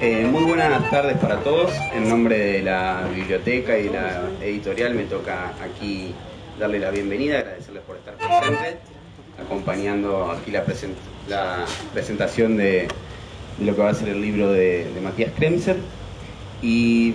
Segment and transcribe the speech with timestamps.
[0.00, 1.72] Eh, muy buenas tardes para todos.
[1.92, 6.14] En nombre de la biblioteca y la editorial me toca aquí
[6.56, 8.76] darle la bienvenida, agradecerles por estar presentes,
[9.44, 10.64] acompañando aquí la,
[11.92, 12.86] presentación de,
[13.60, 15.78] lo que va a ser el libro de, Matías Kremser.
[16.62, 17.14] Y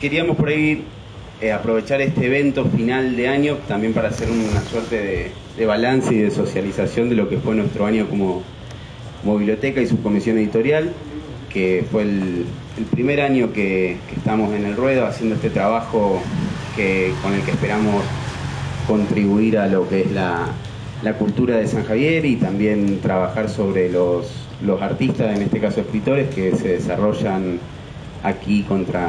[0.00, 0.86] queríamos por ahí
[1.42, 6.18] eh, aprovechar este evento final de año también para hacer una suerte de, balance y
[6.18, 8.42] de socialización de lo que fue nuestro año como,
[9.20, 10.94] como biblioteca y su comisión editorial
[11.52, 12.46] que fue el,
[12.90, 16.22] primer año que, estamos en el ruedo haciendo este trabajo
[16.74, 18.02] que, con el que esperamos
[18.86, 20.48] contribuir a lo que es la,
[21.18, 24.26] cultura de San Javier y también trabajar sobre los,
[24.80, 27.58] artistas, en este caso escritores, que se desarrollan
[28.22, 29.08] aquí contra,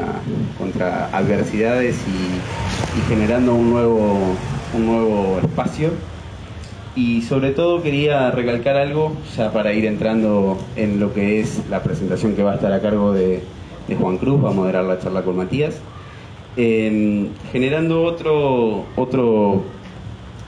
[0.57, 4.35] contra adversidades y, y generando un nuevo,
[4.73, 5.91] un nuevo espacio
[6.95, 11.81] y sobre todo quería recalcar algo, ya para ir entrando en lo que es la
[11.83, 13.41] presentación que va a estar a cargo de,
[13.99, 15.75] Juan Cruz, va a moderar la charla con Matías,
[16.55, 19.63] em, generando otro, otro,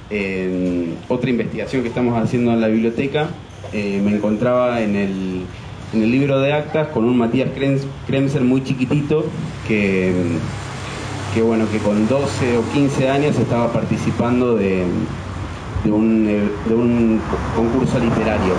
[0.10, 3.28] em, otra investigación que estamos haciendo en la biblioteca.
[3.74, 5.42] Eh, me encontraba en el,
[5.94, 7.50] en el libro de actas con un Matías
[8.08, 9.26] Kremser muy chiquitito
[9.68, 10.14] que,
[11.34, 14.86] que, bueno, que con 12 o 15 años estaba participando de
[15.84, 17.22] de un, eh, de un
[17.56, 18.54] concurso literario.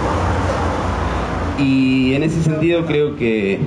[1.58, 3.58] Y en ese sentido creo que,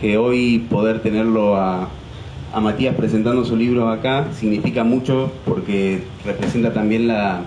[0.00, 1.88] que hoy poder tenerlo a,
[2.52, 7.42] a, Matías presentando su libro acá significa mucho porque representa también la,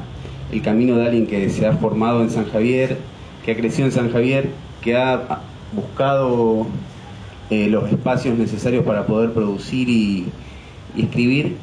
[0.51, 2.97] el camino de alguien que se ha formado en San Javier,
[3.45, 4.49] que ha crecido en San Javier,
[4.81, 6.66] que ha buscado
[7.49, 10.25] eh, los espacios necesarios para poder producir y,
[10.95, 11.57] y escribir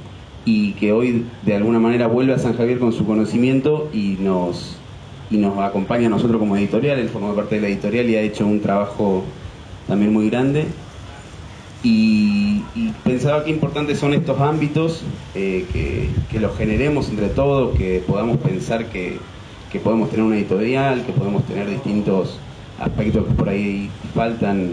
[0.44, 4.76] y que hoy de alguna manera vuelve a San Javier con su conocimiento y nos,
[5.30, 8.22] y nos acompaña a nosotros como editorial, él forma parte de la editorial y ha
[8.22, 9.24] hecho un trabajo
[9.86, 10.66] también muy grande.
[11.82, 12.62] Y,
[13.04, 15.02] pensaba que importantes son estos ámbitos,
[15.34, 15.64] eh,
[16.30, 19.18] que, los generemos entre todos, que podamos pensar que,
[19.72, 22.38] que podemos tener una editorial, que podemos tener distintos
[22.78, 24.72] aspectos que por ahí faltan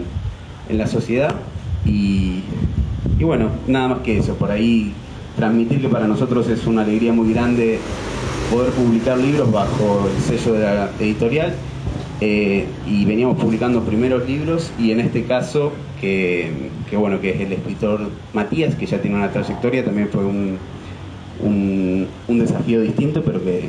[0.68, 1.34] en la sociedad.
[1.86, 2.42] Y,
[3.18, 4.92] y bueno, nada más que eso, por ahí
[5.38, 7.78] transmitir que para nosotros es una alegría muy grande
[8.52, 11.54] poder publicar libros bajo el sello de la editorial.
[12.20, 16.50] Eh, y veníamos publicando primeros libros y en este caso que,
[16.90, 20.58] bueno que es el escritor Matías que ya tiene una trayectoria también fue un,
[21.44, 23.68] un, desafío distinto pero que,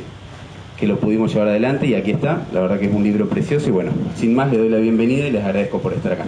[0.76, 3.68] que lo pudimos llevar adelante y aquí está la verdad que es un libro precioso
[3.68, 6.24] y bueno sin más le doy la bienvenida y les agradezco por estar acá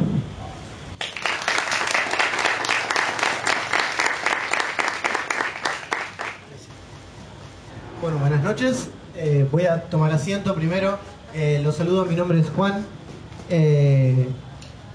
[8.63, 8.89] noches.
[9.17, 10.99] Eh, voy a tomar asiento primero.
[11.35, 12.85] Eh, los saludo, mi nombre es Juan.
[13.51, 14.29] Eh,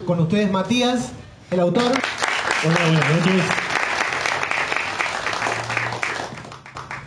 [0.06, 1.12] con ustedes Matías,
[1.52, 1.92] el autor.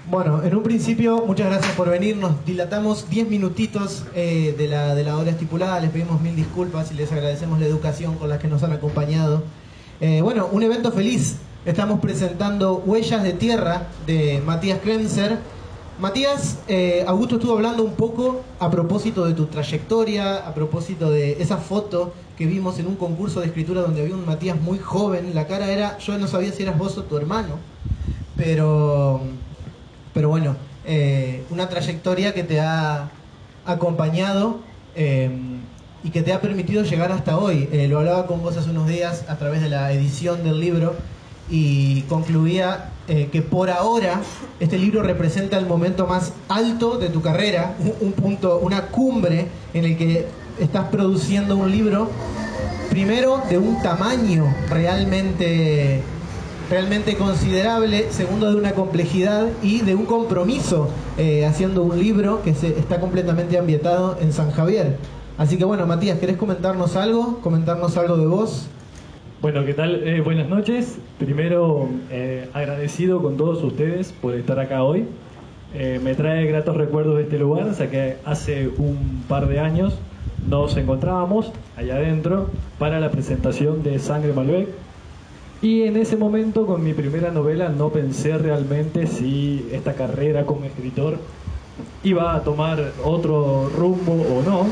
[0.06, 2.16] Bueno, en un principio, muchas gracias por venir.
[2.16, 5.78] Nos dilatamos 10 minutitos de, la, de la hora estipulada.
[5.80, 9.44] Les pedimos mil disculpas y les agradecemos la educación con la que nos han acompañado.
[10.00, 11.36] bueno, un evento feliz.
[11.64, 15.38] Estamos presentando Huellas de Tierra de Matías Krenzer
[16.00, 21.32] Matías, eh, Augusto estuvo hablando un poco a propósito de tu trayectoria, a propósito de
[21.42, 25.34] esa foto que vimos en un concurso de escritura donde había un Matías muy joven.
[25.34, 27.56] La cara era, yo no sabía si eras vos o tu hermano,
[28.34, 29.20] pero,
[30.14, 30.56] pero bueno,
[30.86, 33.10] eh, una trayectoria que te ha
[33.66, 34.60] acompañado
[34.96, 35.30] eh,
[36.02, 37.68] y que te ha permitido llegar hasta hoy.
[37.90, 40.94] lo hablaba con vos hace unos días a través de la edición del libro
[41.50, 44.20] y concluía eh, que por ahora
[44.60, 49.84] este libro representa el momento más alto de tu carrera, un, punto, una cumbre en
[49.84, 50.26] el que
[50.60, 52.08] estás produciendo un libro,
[52.88, 56.02] primero de un tamaño realmente,
[56.70, 62.54] realmente considerable, segundo de una complejidad y de un compromiso eh, haciendo un libro que
[62.54, 64.98] se, está completamente ambientado en San Javier.
[65.36, 67.40] Así que bueno, Matías, ¿querés comentarnos algo?
[67.40, 68.68] ¿Comentarnos algo de vos?
[69.42, 70.06] Bueno, ¿qué tal?
[70.06, 70.98] Eh, buenas noches.
[71.18, 75.06] Primero, eh, agradecido con todos ustedes por estar acá hoy.
[75.72, 79.98] Eh, me trae gratos recuerdos de este lugar, ya que hace un par de años
[80.46, 84.68] nos encontrábamos allá adentro para la presentación de Sangre Malbec.
[85.62, 90.66] Y en ese momento, con mi primera novela, no pensé realmente si esta carrera como
[90.66, 91.16] escritor
[92.04, 94.66] iba a tomar otro rumbo o no.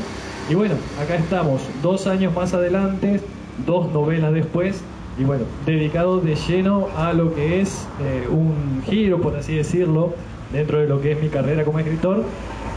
[0.47, 3.19] Y bueno, acá estamos, dos años más adelante,
[3.65, 4.81] dos novelas después,
[5.17, 10.13] y bueno, dedicado de lleno a lo que es eh, un giro, por así decirlo,
[10.53, 12.23] dentro de lo que es mi carrera como escritor,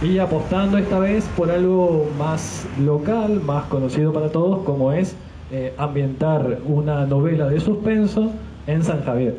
[0.02, 5.14] y apostando esta vez por algo más local, más conocido para todos, como es
[5.52, 8.32] eh, ambientar una novela de suspenso
[8.66, 9.36] en San Javier.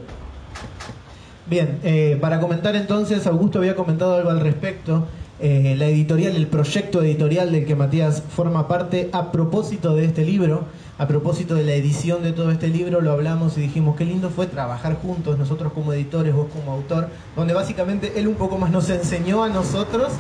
[1.45, 5.05] Bien, eh, para comentar entonces, Augusto había comentado algo al respecto.
[5.41, 10.23] Eh, la editorial, el proyecto editorial del que Matías forma parte, a propósito de este
[10.23, 10.63] libro,
[10.97, 14.29] a propósito de la edición de todo este libro, lo hablamos y dijimos qué lindo
[14.29, 18.69] fue trabajar juntos, nosotros como editores, vos como autor, donde básicamente él un poco más
[18.69, 20.13] nos enseñó a nosotros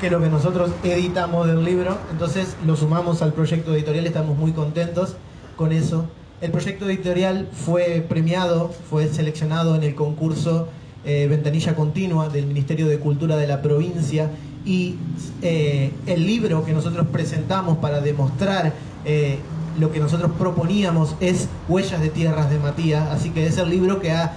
[0.00, 1.98] que lo que nosotros editamos del libro.
[2.10, 5.16] Entonces lo sumamos al proyecto editorial, estamos muy contentos
[5.56, 6.06] con eso.
[6.40, 10.68] El proyecto editorial fue premiado, fue seleccionado en el concurso
[11.04, 14.30] eh, Ventanilla Continua del Ministerio de Cultura de la provincia
[14.64, 14.96] y
[15.42, 18.72] eh, el libro que nosotros presentamos para demostrar
[19.04, 19.38] eh,
[19.78, 24.00] lo que nosotros proponíamos es Huellas de Tierras de Matías, así que es el libro
[24.00, 24.36] que ha,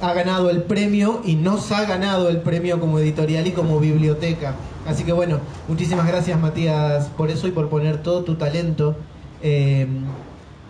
[0.00, 4.54] ha ganado el premio y nos ha ganado el premio como editorial y como biblioteca.
[4.86, 8.96] Así que bueno, muchísimas gracias Matías por eso y por poner todo tu talento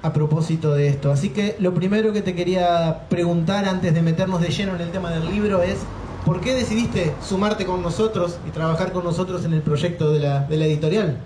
[0.03, 1.11] a propósito de esto.
[1.11, 4.91] Así que lo primero que te quería preguntar antes de meternos de lleno en el
[4.91, 5.79] tema del libro es,
[6.25, 10.41] ¿por qué decidiste sumarte con nosotros y trabajar con nosotros en el proyecto de la,
[10.41, 11.19] de la editorial?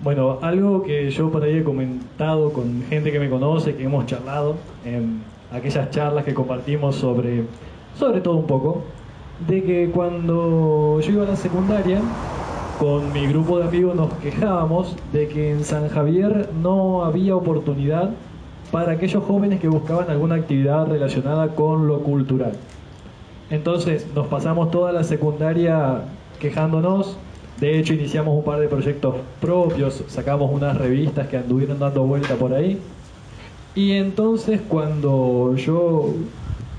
[0.00, 4.06] Bueno, algo que yo por ahí he comentado con gente que me conoce, que hemos
[4.06, 4.54] charlado
[4.84, 5.22] en
[5.52, 7.44] aquellas charlas que compartimos sobre,
[7.96, 8.82] sobre todo un poco,
[9.48, 12.00] de que cuando yo iba a la secundaria,
[12.78, 18.10] con mi grupo de amigos nos quejábamos de que en San Javier no había oportunidad
[18.70, 22.52] para aquellos jóvenes que buscaban alguna actividad relacionada con lo cultural.
[23.50, 26.02] Entonces nos pasamos toda la secundaria
[26.38, 27.18] quejándonos,
[27.60, 32.34] de hecho iniciamos un par de proyectos propios, sacamos unas revistas que anduvieron dando vuelta
[32.36, 32.78] por ahí.
[33.74, 36.14] Y entonces cuando yo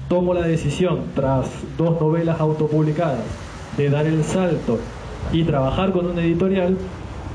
[0.07, 1.47] tomo la decisión, tras
[1.77, 3.19] dos novelas autopublicadas,
[3.77, 4.79] de dar el salto
[5.31, 6.77] y trabajar con una editorial,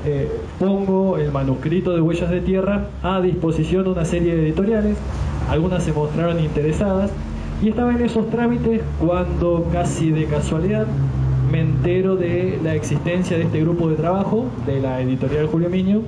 [0.05, 4.97] eh, pongo el manuscrito de Huellas de Tierra a disposición de una serie de editoriales,
[5.49, 7.11] algunas se mostraron interesadas
[7.61, 10.85] y estaba en esos trámites cuando casi de casualidad
[11.55, 16.01] entero de la existencia de este grupo de trabajo de la editorial Julio Miño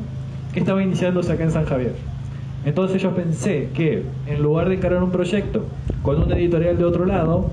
[0.54, 1.94] que estaba iniciándose acá en San Javier.
[2.66, 5.66] Entonces yo pensé que en lugar de encargar un proyecto
[6.02, 7.52] con una editorial de otro lado,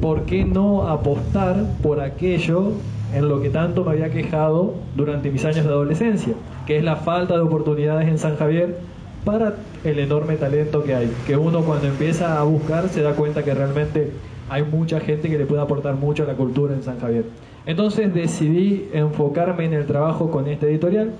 [0.00, 2.72] ¿por qué no apostar por aquello
[3.14, 6.34] en lo que tanto me había quejado durante mis años de adolescencia,
[6.66, 8.78] que es la falta de oportunidades en San Javier
[9.24, 13.42] para el enorme talento que hay, que uno cuando empieza a buscar se da cuenta
[13.42, 14.12] que realmente
[14.48, 17.24] hay mucha gente que le puede aportar mucho a la cultura en San Javier.
[17.66, 21.12] Entonces decidí enfocarme en el trabajo con este editorial.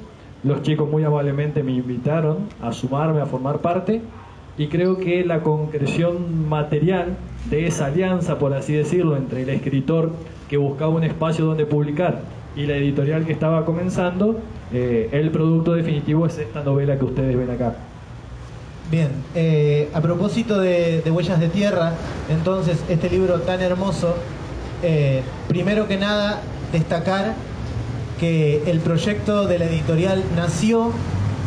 [0.45, 4.01] Los chicos muy amablemente me invitaron a sumarme, a formar parte,
[4.59, 7.17] y creo que la concreción material
[7.51, 10.13] de esa alianza, por así decirlo, entre el escritor
[10.49, 12.23] que buscaba un espacio donde publicar
[12.55, 14.41] y la editorial que estaba comenzando,
[14.73, 17.77] eh, el producto definitivo es esta novela que ustedes ven acá.
[18.89, 21.95] Bien, eh, a propósito de, Huellas de Tierra,
[22.31, 24.15] entonces este libro tan hermoso,
[24.83, 26.41] eh, primero que nada
[26.73, 27.35] destacar
[28.21, 30.93] que el proyecto de la editorial nació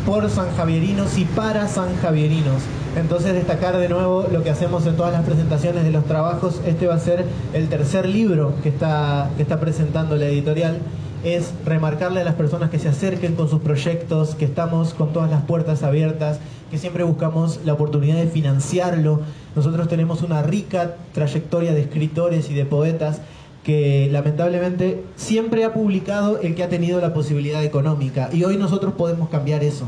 [0.04, 2.62] por sanjavierinos y para sanjavierinos.
[2.96, 6.60] Entonces destacar de nuevo lo que hacemos en todas las presentaciones de los trabajos.
[6.66, 10.78] Este va a ser el tercer libro que está, que está presentando la editorial.
[11.24, 15.30] Es remarcarle a las personas que se acerquen con sus proyectos, que estamos con todas
[15.30, 16.40] las puertas abiertas,
[16.70, 19.20] que siempre buscamos la oportunidad de financiarlo.
[19.54, 23.20] Nosotros tenemos una rica trayectoria de escritores y de poetas
[23.64, 28.94] que lamentablemente siempre ha publicado el que ha tenido la posibilidad económica y hoy nosotros
[28.94, 29.86] podemos cambiar eso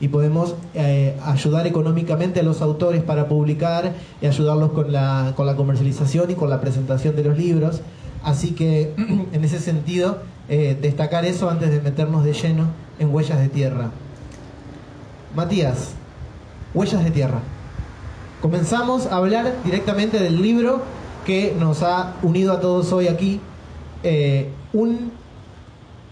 [0.00, 5.46] y podemos eh, ayudar económicamente a los autores para publicar y ayudarlos con la, con
[5.46, 7.80] la comercialización y con la presentación de los libros.
[8.22, 8.92] Así que
[9.32, 13.90] en ese sentido, eh, destacar eso antes de meternos de lleno en Huellas de Tierra.
[15.34, 15.94] Matías,
[16.74, 17.40] Huellas de Tierra.
[18.40, 20.82] Comenzamos a hablar directamente del libro
[21.24, 23.40] que nos ha unido a todos hoy aquí.
[24.02, 25.12] Eh, un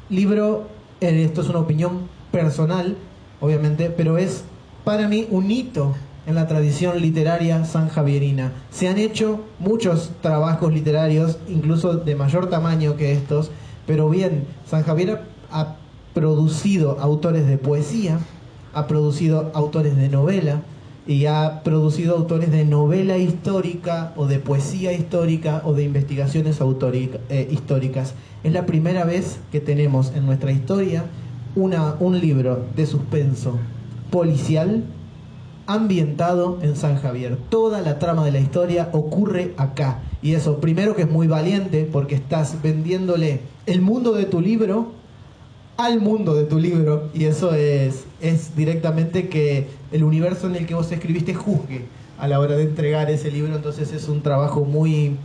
[0.08, 0.68] libro,
[1.00, 2.96] esto es una opinión personal,
[3.40, 4.44] obviamente, pero es
[4.84, 5.94] para mí un hito
[6.26, 8.52] en la tradición literaria sanjavierina.
[8.70, 13.50] Se han hecho muchos trabajos literarios, incluso de mayor tamaño que estos,
[13.86, 15.76] pero bien, San Javier ha
[16.14, 18.18] producido autores de poesía,
[18.74, 20.62] ha producido autores de novela,
[21.06, 27.48] y ha producido autores de novela histórica o de poesía histórica o de investigaciones eh,
[27.50, 28.14] históricas.
[28.44, 31.04] Es la primera vez que tenemos en nuestra historia
[31.56, 33.58] una, un libro de suspenso
[34.10, 34.84] policial
[35.66, 37.36] ambientado en San Javier.
[37.48, 40.00] Toda la trama de la historia ocurre acá.
[40.22, 44.92] Y eso, primero que es muy valiente porque estás vendiéndole el mundo de tu libro
[45.76, 50.66] al mundo de tu libro y eso es, es directamente que el universo en el
[50.66, 51.86] que vos escribiste juzgue
[52.18, 55.16] a la hora de entregar ese libro, entonces es un trabajo muy,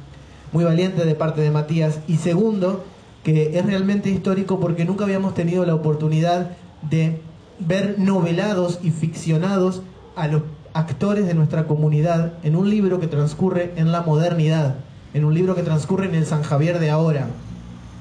[0.52, 2.00] muy valiente de parte de Matías.
[2.08, 2.84] Y segundo,
[3.24, 6.52] que es realmente histórico porque nunca habíamos tenido la oportunidad
[6.90, 7.20] de
[7.60, 9.84] ver novelados y ficcionados
[10.16, 10.42] a los
[10.74, 14.76] actores de nuestra comunidad en un libro que transcurre en la modernidad,
[15.14, 17.28] en un libro que transcurre en el San Javier de ahora.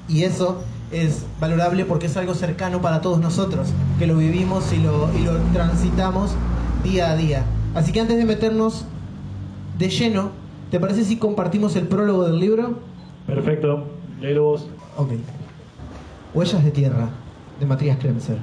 [0.08, 4.78] Y eso es valorable porque es algo cercano para todos nosotros, que lo vivimos y
[4.78, 6.32] lo, y lo transitamos
[6.84, 7.44] día a día.
[7.75, 8.84] Así que antes de meternos
[9.78, 10.30] de lleno,
[10.70, 12.78] ¿te parece si compartimos el prólogo del libro?
[13.26, 13.84] Perfecto,
[14.20, 14.68] léelo vos.
[14.96, 15.10] Ok.
[16.34, 17.08] Huellas de tierra,
[17.58, 18.38] de Matías Kremser.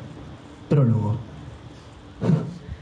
[0.70, 1.18] Prólogo.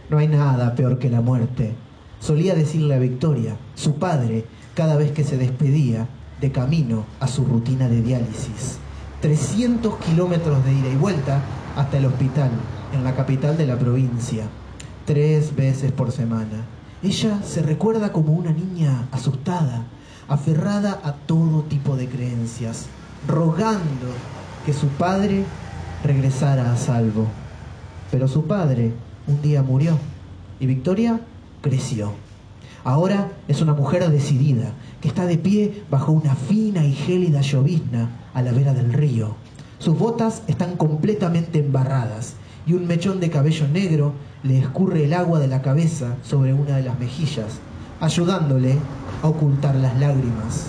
[0.09, 1.73] No hay nada peor que la muerte.
[2.19, 4.45] Solía decirle a Victoria, su padre,
[4.75, 6.07] cada vez que se despedía
[6.41, 8.79] de camino a su rutina de diálisis.
[9.21, 11.41] 300 kilómetros de ida y vuelta
[11.77, 12.49] hasta el hospital,
[12.93, 14.45] en la capital de la provincia,
[15.05, 16.65] tres veces por semana.
[17.03, 19.85] Ella se recuerda como una niña asustada,
[20.27, 22.87] aferrada a todo tipo de creencias,
[23.27, 24.07] rogando
[24.65, 25.45] que su padre
[26.03, 27.27] regresara a salvo.
[28.09, 28.93] Pero su padre
[29.27, 29.97] un día murió
[30.59, 31.21] y Victoria
[31.61, 32.13] creció.
[32.83, 38.09] Ahora es una mujer decidida, que está de pie bajo una fina y gélida llovizna
[38.33, 39.35] a la vera del río.
[39.79, 42.35] Sus botas están completamente embarradas
[42.67, 46.77] y un mechón de cabello negro le escurre el agua de la cabeza sobre una
[46.77, 47.59] de las mejillas,
[47.99, 48.77] ayudándole
[49.23, 50.67] a ocultar las lágrimas.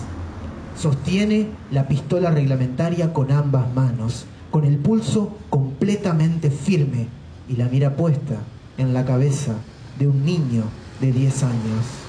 [0.78, 7.06] Sostiene la pistola reglamentaria con ambas manos, con el pulso completamente firme
[7.48, 8.36] y la mira puesta
[8.78, 9.54] en la cabeza
[9.98, 10.64] de un niño
[11.00, 12.01] de 10 años.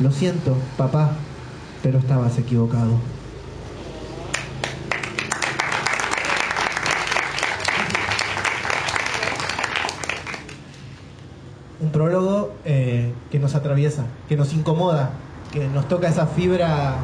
[0.00, 1.12] Lo siento, papá,
[1.80, 2.98] pero estabas equivocado.
[11.80, 15.10] Un prólogo eh, que nos atraviesa, que nos incomoda,
[15.52, 16.96] que nos toca esa fibra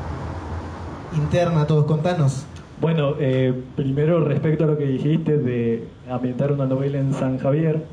[1.16, 1.84] interna todos.
[1.84, 2.44] Contanos.
[2.80, 7.84] Bueno, eh, primero respecto a lo que dijiste de ambientar una novela en San Javier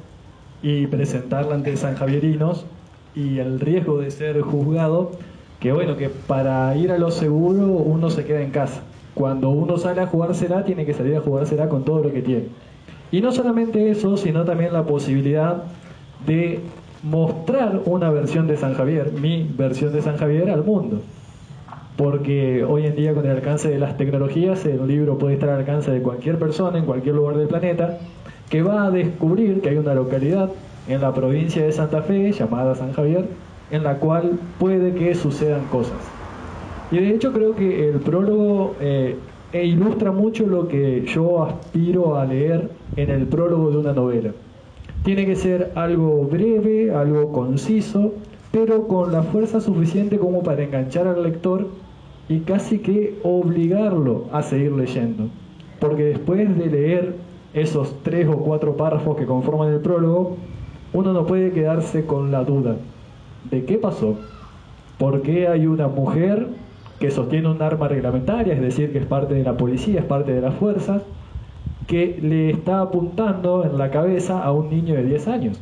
[0.64, 2.66] y presentarla ante sanjavierinos
[3.18, 5.12] y el riesgo de ser juzgado,
[5.60, 8.84] que bueno, que para ir a lo seguro uno se queda en casa.
[9.16, 12.46] Cuando uno sale a jugársela, tiene que salir a jugársela con todo lo que tiene.
[13.12, 15.64] Y no solamente eso, sino también la posibilidad
[16.28, 16.60] de
[17.02, 21.02] mostrar una versión de San Javier, mi versión de San Javier al mundo.
[21.96, 25.60] Porque hoy en día con el alcance de las tecnologías, el libro puede estar al
[25.62, 27.98] alcance de cualquier persona en cualquier lugar del planeta
[28.52, 30.52] que va a descubrir que hay una localidad
[30.88, 33.26] en la provincia de Santa Fe llamada San Javier
[33.72, 35.98] en la cual puede que sucedan cosas.
[36.92, 39.18] Y de hecho creo que el prólogo eh,
[39.52, 44.32] e ilustra mucho lo que yo aspiro a leer en el prólogo de una novela.
[45.04, 48.14] Tiene que ser algo breve, algo conciso,
[48.52, 51.68] pero con la fuerza suficiente como para enganchar al lector
[52.30, 55.30] y casi que obligarlo a seguir leyendo.
[55.80, 57.16] Porque después de leer
[57.54, 60.38] esos tres o cuatro párrafos que conforman el prólogo,
[60.94, 62.76] uno no puede quedarse con la duda
[63.50, 64.16] de qué pasó,
[64.98, 66.48] por qué hay una mujer
[67.00, 70.34] que sostiene un arma reglamentaria, es decir, que es parte de la policía, es parte
[70.34, 71.04] de las fuerzas,
[71.86, 75.60] que le está apuntando en la cabeza a un niño de 10 años.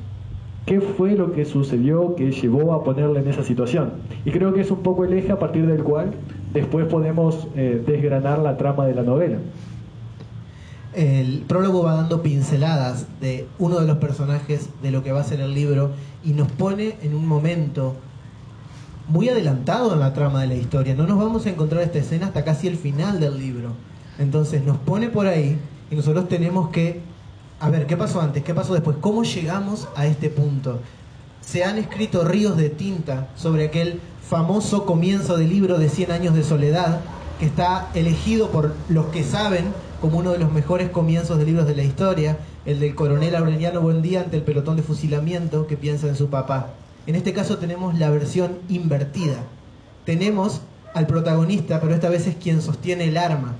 [0.66, 3.92] ¿Qué fue lo que sucedió que llevó a ponerle en esa situación?
[4.26, 6.12] Y creo que es un poco el eje a partir del cual
[6.54, 9.38] después podemos eh, desgranar la trama de la novela.
[10.96, 15.26] El prólogo va dando pinceladas de uno de los personajes de lo que va a
[15.26, 15.92] ser el libro
[16.24, 17.96] y nos pone en un momento
[19.10, 20.96] muy adelantado en la trama de la historia.
[20.96, 23.74] No nos vamos a encontrar esta escena hasta casi el final del libro.
[24.20, 25.58] Entonces nos pone por ahí
[25.92, 27.02] y nosotros tenemos que,
[27.60, 28.44] a ver, ¿qué pasó antes?
[28.46, 28.96] ¿Qué pasó después?
[29.02, 30.80] ¿Cómo llegamos a este punto?
[31.42, 36.36] Se han escrito ríos de tinta sobre aquel famoso comienzo del libro de 100 años
[36.36, 37.02] de soledad,
[37.38, 39.66] que está elegido por los que saben
[40.06, 43.82] como uno de los mejores comienzos de libros de la historia, el del coronel Aureliano
[43.82, 46.74] Buendía ante el pelotón de fusilamiento que piensa en su papá.
[47.08, 49.38] En este caso tenemos la versión invertida.
[50.06, 50.62] Tenemos
[50.94, 53.56] al protagonista, pero esta vez es quien sostiene el arma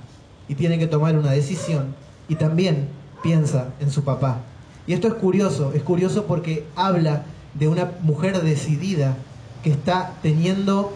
[0.46, 1.96] y tiene que tomar una decisión
[2.28, 2.90] y también
[3.24, 4.42] piensa en su papá.
[4.86, 7.24] Y esto es curioso, es curioso porque habla
[7.54, 9.16] de una mujer decidida
[9.64, 10.92] que está teniendo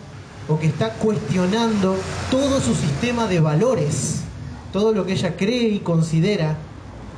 [0.49, 1.97] o que está cuestionando
[2.31, 4.23] todo su sistema de valores,
[4.73, 6.57] todo lo que ella cree y considera,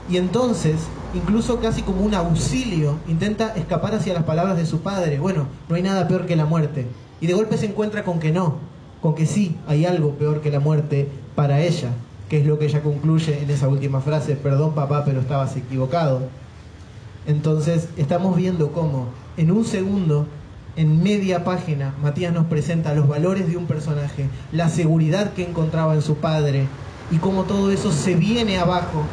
[0.09, 0.77] y entonces,
[1.15, 5.77] incluso casi como un auxilio, intenta escapar hacia las palabras de su padre, bueno, no
[5.77, 6.87] hay nada peor que la muerte,
[7.21, 8.57] y de golpe se encuentra con que no,
[9.01, 11.91] con que sí hay algo peor que la muerte para ella,
[12.29, 16.23] que es lo que ella concluye en esa última frase, perdón papá, pero estabas equivocado.
[17.27, 20.27] Entonces estamos viendo cómo en un segundo,
[20.77, 25.95] en media página, Matías nos presenta los valores de un personaje, la seguridad que encontraba
[25.95, 26.67] en su padre
[27.11, 29.05] y cómo todo eso se viene abajo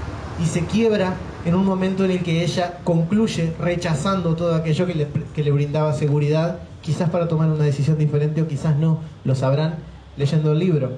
[0.42, 1.16] y se quiebra
[1.46, 5.52] en un momento en el que ella concluye rechazando todo aquello que le, que le
[5.52, 9.76] brindaba seguridad, quizás para tomar una decisión diferente o quizás no, lo sabrán
[10.18, 10.92] leyendo el libro.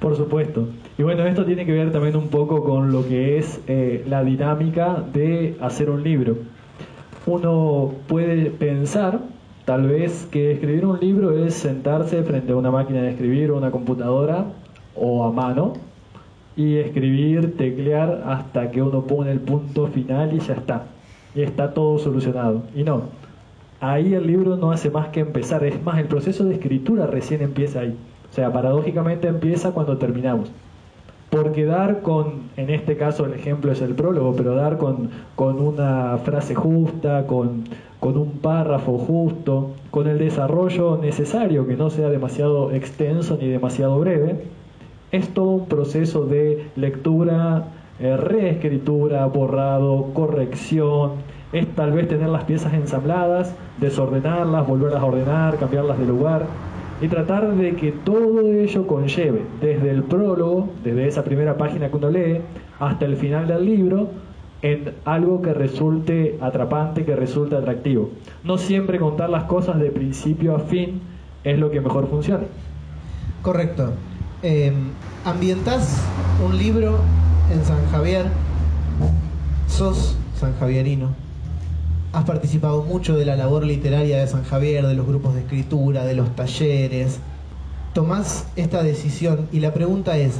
[0.00, 0.68] Por supuesto.
[0.98, 4.22] Y bueno, esto tiene que ver también un poco con lo que es eh, la
[4.22, 6.36] dinámica de hacer un libro.
[7.26, 9.20] Uno puede pensar,
[9.64, 13.56] tal vez, que escribir un libro es sentarse frente a una máquina de escribir o
[13.56, 14.46] una computadora
[14.94, 15.72] o a mano
[16.56, 20.84] y escribir, teclear hasta que uno pone el punto final y ya está.
[21.34, 22.62] Y está todo solucionado.
[22.74, 23.02] Y no,
[23.80, 25.64] ahí el libro no hace más que empezar.
[25.64, 27.96] Es más, el proceso de escritura recién empieza ahí.
[28.30, 30.50] O sea, paradójicamente empieza cuando terminamos.
[31.30, 35.60] Porque dar con, en este caso el ejemplo es el prólogo, pero dar con, con
[35.60, 37.64] una frase justa, con,
[37.98, 43.98] con un párrafo justo, con el desarrollo necesario, que no sea demasiado extenso ni demasiado
[43.98, 44.44] breve,
[45.14, 47.66] es todo un proceso de lectura,
[48.00, 51.12] eh, reescritura, borrado, corrección,
[51.52, 56.46] es tal vez tener las piezas ensambladas, desordenarlas, volverlas a ordenar, cambiarlas de lugar
[57.00, 61.96] y tratar de que todo ello conlleve, desde el prólogo, desde esa primera página que
[61.96, 62.40] uno lee,
[62.80, 64.08] hasta el final del libro,
[64.62, 68.10] en algo que resulte atrapante, que resulte atractivo.
[68.42, 71.02] No siempre contar las cosas de principio a fin
[71.44, 72.46] es lo que mejor funciona.
[73.42, 73.92] Correcto.
[74.46, 74.70] Eh,
[75.24, 75.96] ambientás
[76.44, 76.98] un libro
[77.50, 78.26] en San Javier,
[79.66, 81.14] sos San Javierino
[82.12, 86.04] has participado mucho de la labor literaria de San Javier, de los grupos de escritura,
[86.04, 87.20] de los talleres.
[87.94, 90.34] Tomás esta decisión y la pregunta es,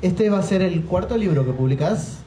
[0.00, 2.20] ¿este va a ser el cuarto libro que publicás?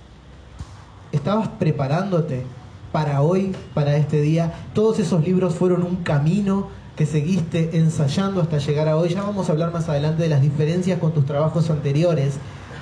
[1.11, 2.43] ¿Estabas preparándote
[2.91, 4.53] para hoy, para este día?
[4.75, 6.67] ¿Todos esos libros fueron un camino
[7.05, 9.09] seguiste ensayando hasta llegar a hoy?
[9.09, 12.35] Ya vamos a hablar más adelante de las diferencias con tus trabajos anteriores,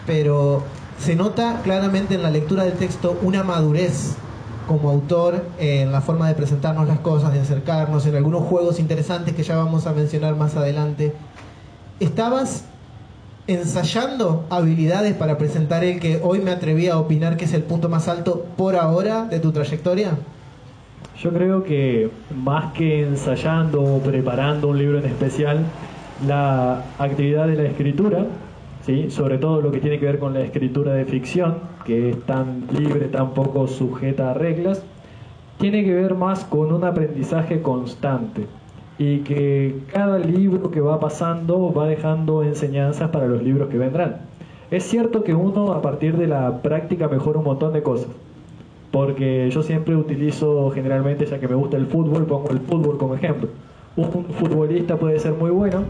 [0.06, 0.64] pero
[1.00, 4.16] se nota claramente en la lectura del texto una madurez
[4.68, 9.34] como autor en la forma de presentarnos las cosas, de acercarnos, en algunos juegos interesantes
[9.34, 11.14] que ya vamos a mencionar más adelante.
[12.00, 12.66] ¿Estabas
[13.48, 17.90] ensayando habilidades para presentar el que hoy me atreví a opinar que es el punto
[17.90, 20.18] más alto por ahora de tu trayectoria?
[21.22, 22.10] Yo creo que
[22.44, 25.66] más que ensayando o preparando un libro en especial,
[26.26, 28.26] la actividad de la escritura
[29.10, 31.56] sobre todo lo que tiene que ver con la escritura de ficción,
[31.86, 34.84] que es tan libre, tan poco sujeta a reglas,
[35.60, 38.48] tiene que ver más con un aprendizaje constante
[38.98, 44.22] y que cada libro que va pasando va dejando enseñanzas para los libros que vendrán.
[44.72, 48.10] Es cierto que uno a partir de la práctica mejora un montón de cosas,
[48.92, 53.16] porque yo siempre utilizo generalmente, ya que me gusta el fútbol, pongo el fútbol como
[53.16, 53.50] ejemplo
[54.00, 55.84] un futbolista puede ser muy bueno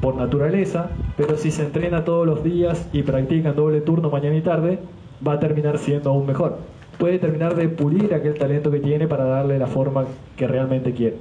[0.00, 4.36] por naturaleza, pero si se entrena todos los días y practica en doble turno mañana
[4.36, 4.78] y tarde,
[5.26, 6.58] va a terminar siendo aún mejor.
[6.98, 10.04] Puede terminar de pulir aquel talento que tiene para darle la forma
[10.36, 11.16] que realmente quiere.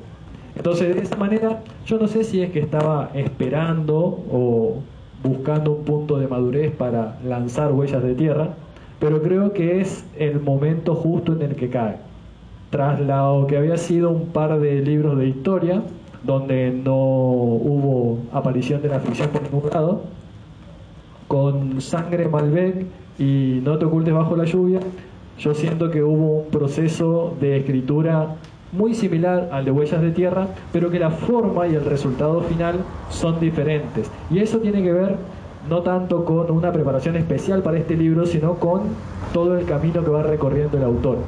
[0.56, 4.84] Entonces, de esa manera, yo no sé si es que estaba esperando o
[5.24, 8.50] buscando un punto de madurez para lanzar huellas de tierra,
[9.04, 11.98] pero creo que es el momento justo en el que cae.
[12.70, 15.84] Tras lo que había sido un par de libros de historia,
[16.24, 20.04] donde no hubo aparición de la ficción por ningún lado,
[21.28, 22.86] con Sangre Malbec
[23.20, 24.80] y No te ocultes bajo la lluvia,
[25.38, 28.36] yo siento que hubo un proceso de escritura
[28.72, 32.78] muy similar al de Huellas de Tierra, pero que la forma y el resultado final
[33.10, 34.10] son diferentes.
[34.32, 35.18] Y eso tiene que ver
[35.70, 38.82] no tanto con una preparación especial para este libro, sino con
[39.32, 41.20] todo el camino que va recorriendo el autor.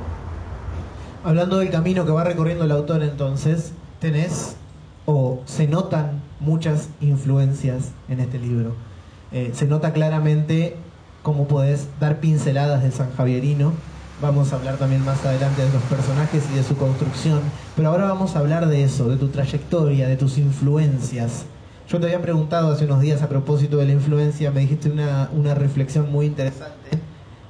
[1.24, 4.58] Hablando del camino que va recorriendo el autor, entonces, tenés
[5.06, 8.74] o se notan muchas influencias en este libro.
[9.32, 10.76] Eh, se nota claramente
[11.24, 13.74] cómo podés dar pinceladas de San Javierino.
[14.22, 17.40] Vamos a hablar también más adelante de los personajes y de su construcción.
[17.76, 21.46] Pero ahora vamos a hablar de eso, de tu trayectoria, de tus influencias.
[21.88, 25.30] Yo te había preguntado hace unos días a propósito de la influencia, me dijiste una,
[25.34, 26.76] una reflexión muy interesante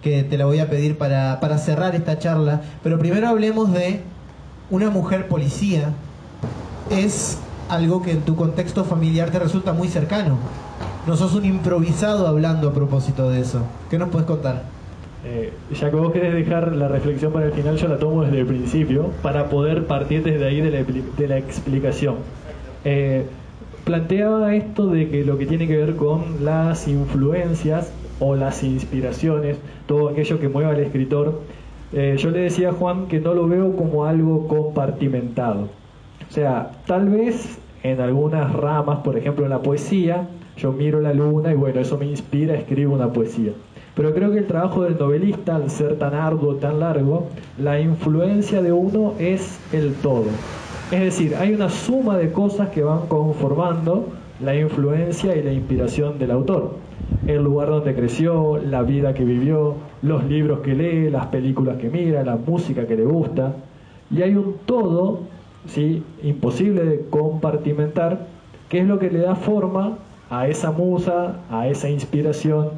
[0.01, 2.61] que te la voy a pedir para, para cerrar esta charla.
[2.83, 4.01] Pero primero hablemos de
[4.69, 5.93] una mujer policía.
[6.91, 10.37] Es algo que en tu contexto familiar te resulta muy cercano.
[11.07, 13.61] No sos un improvisado hablando a propósito de eso.
[13.89, 14.63] ¿Qué nos puedes contar?
[15.23, 18.41] Eh, ya que vos querés dejar la reflexión para el final, yo la tomo desde
[18.41, 22.17] el principio para poder partir desde ahí de la, de la explicación.
[22.83, 23.25] Eh,
[23.85, 29.57] planteaba esto de que lo que tiene que ver con las influencias o las inspiraciones,
[29.85, 31.41] todo aquello que mueva al escritor.
[31.93, 35.69] Eh, yo le decía a Juan que no lo veo como algo compartimentado.
[36.27, 41.13] O sea, tal vez en algunas ramas, por ejemplo en la poesía, yo miro la
[41.13, 43.51] luna y bueno, eso me inspira, escribo una poesía.
[43.93, 47.27] Pero creo que el trabajo del novelista, al ser tan arduo, tan largo,
[47.59, 50.25] la influencia de uno es el todo.
[50.91, 56.19] Es decir, hay una suma de cosas que van conformando la influencia y la inspiración
[56.19, 56.75] del autor.
[57.25, 61.89] El lugar donde creció, la vida que vivió, los libros que lee, las películas que
[61.89, 63.55] mira, la música que le gusta.
[64.11, 65.21] Y hay un todo,
[65.65, 66.03] ¿sí?
[66.21, 68.27] imposible de compartimentar,
[68.69, 69.97] que es lo que le da forma
[70.29, 72.69] a esa musa, a esa inspiración,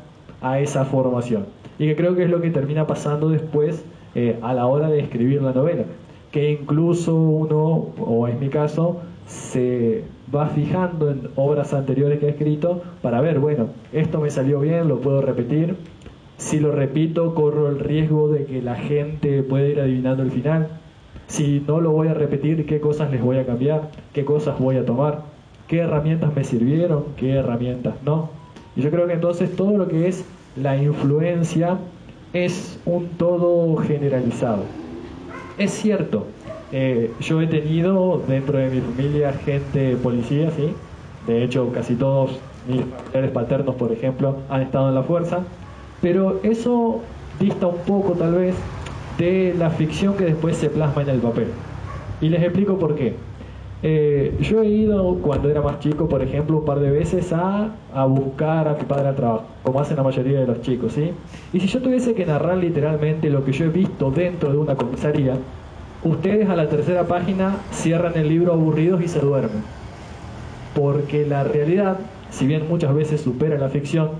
[0.41, 1.45] a esa formación.
[1.77, 3.83] Y que creo que es lo que termina pasando después
[4.15, 5.83] eh, a la hora de escribir la novela.
[6.31, 12.29] Que incluso uno, o en mi caso, se va fijando en obras anteriores que ha
[12.29, 15.75] escrito para ver, bueno, esto me salió bien, lo puedo repetir.
[16.37, 20.67] Si lo repito, corro el riesgo de que la gente pueda ir adivinando el final.
[21.27, 23.89] Si no lo voy a repetir, ¿qué cosas les voy a cambiar?
[24.13, 25.23] ¿Qué cosas voy a tomar?
[25.67, 27.05] ¿Qué herramientas me sirvieron?
[27.17, 28.29] ¿Qué herramientas no?
[28.75, 30.23] Y yo creo que entonces todo lo que es
[30.55, 31.77] la influencia
[32.33, 34.63] es un todo generalizado.
[35.57, 36.27] Es cierto,
[36.71, 40.73] eh, yo he tenido dentro de mi familia gente policía, ¿sí?
[41.25, 45.39] De hecho, casi todos mis padres paternos, por ejemplo, han estado en la fuerza.
[46.01, 47.01] Pero eso
[47.39, 48.55] dista un poco, tal vez,
[49.17, 51.47] de la ficción que después se plasma en el papel.
[52.21, 53.15] Y les explico por qué.
[53.83, 57.75] Eh, yo he ido cuando era más chico, por ejemplo, un par de veces a,
[58.07, 61.11] buscar a mi padre al trabajo, como hacen la mayoría de los chicos, ¿sí?
[61.53, 64.75] Y si yo tuviese que narrar literalmente lo que yo he visto dentro de una
[64.75, 65.35] comisaría,
[66.03, 69.63] ustedes a la tercera página cierran el libro aburridos y se duermen.
[70.73, 71.99] Porque la realidad,
[72.31, 74.11] si bien muchas veces supera la ficción,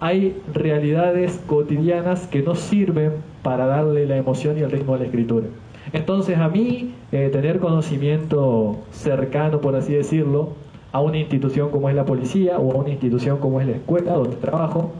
[0.00, 3.12] hay realidades cotidianas que no sirven
[3.44, 5.46] para darle la emoción y el ritmo a la escritura.
[5.92, 10.50] Entonces a mí eh, tener conocimiento cercano, por así decirlo,
[10.92, 14.14] a una institución como es la policía o a una institución como es la escuela
[14.14, 14.92] donde trabajo,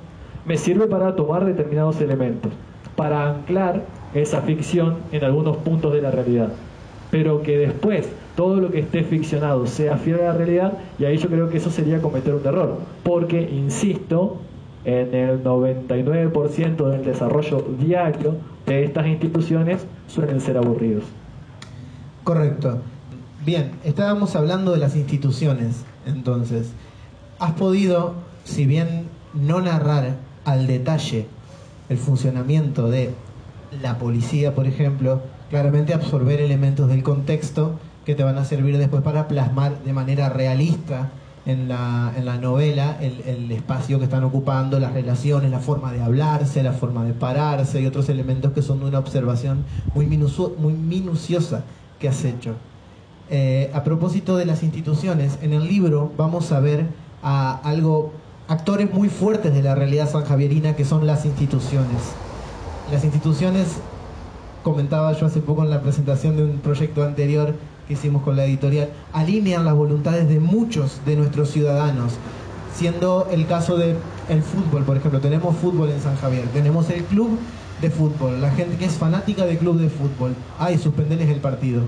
[0.45, 2.53] me sirve para tomar determinados elementos,
[2.97, 6.49] para anclar esa ficción en algunos puntos de la realidad.
[7.11, 11.17] Pero que después todo lo que esté ficcionado sea fiel a la realidad, y ahí
[11.17, 14.39] yo creo que eso sería cometer un error, porque, insisto,
[14.85, 18.35] en el 99% del desarrollo diario
[18.67, 21.05] de estas instituciones suelen ser aburridos.
[22.23, 22.81] Correcto.
[23.45, 26.73] Bien, estábamos hablando de las instituciones, entonces.
[27.39, 31.27] ¿Has podido, si bien no narrar al detalle
[31.89, 33.11] el funcionamiento de
[33.83, 39.03] la policía, por ejemplo, claramente absorber elementos del contexto que te van a servir después
[39.03, 41.11] para plasmar de manera realista
[41.47, 45.93] en la, en la novela el, el, espacio que están ocupando, las relaciones, la forma
[45.93, 50.07] de hablarse, la forma de pararse y otros elementos que son de una observación muy,
[50.07, 51.65] minucio, muy minuciosa
[51.99, 52.55] que has hecho.
[53.31, 56.87] Eh, a propósito de las instituciones, en el libro vamos a ver
[57.23, 58.13] a algo,
[58.49, 62.13] actores muy fuertes de la realidad sanjavierina que son las instituciones.
[62.91, 63.79] Las instituciones,
[64.63, 67.55] comentaba yo hace poco en la presentación de un proyecto anterior,
[67.87, 72.15] que hicimos con la editorial, alinean las voluntades de muchos de nuestros ciudadanos,
[72.75, 73.97] siendo el caso del
[74.29, 77.39] el fútbol, por ejemplo, tenemos fútbol en San Javier, tenemos el club
[77.81, 81.83] de fútbol, la gente que es fanática del club de fútbol, ay, suspenderles el partido.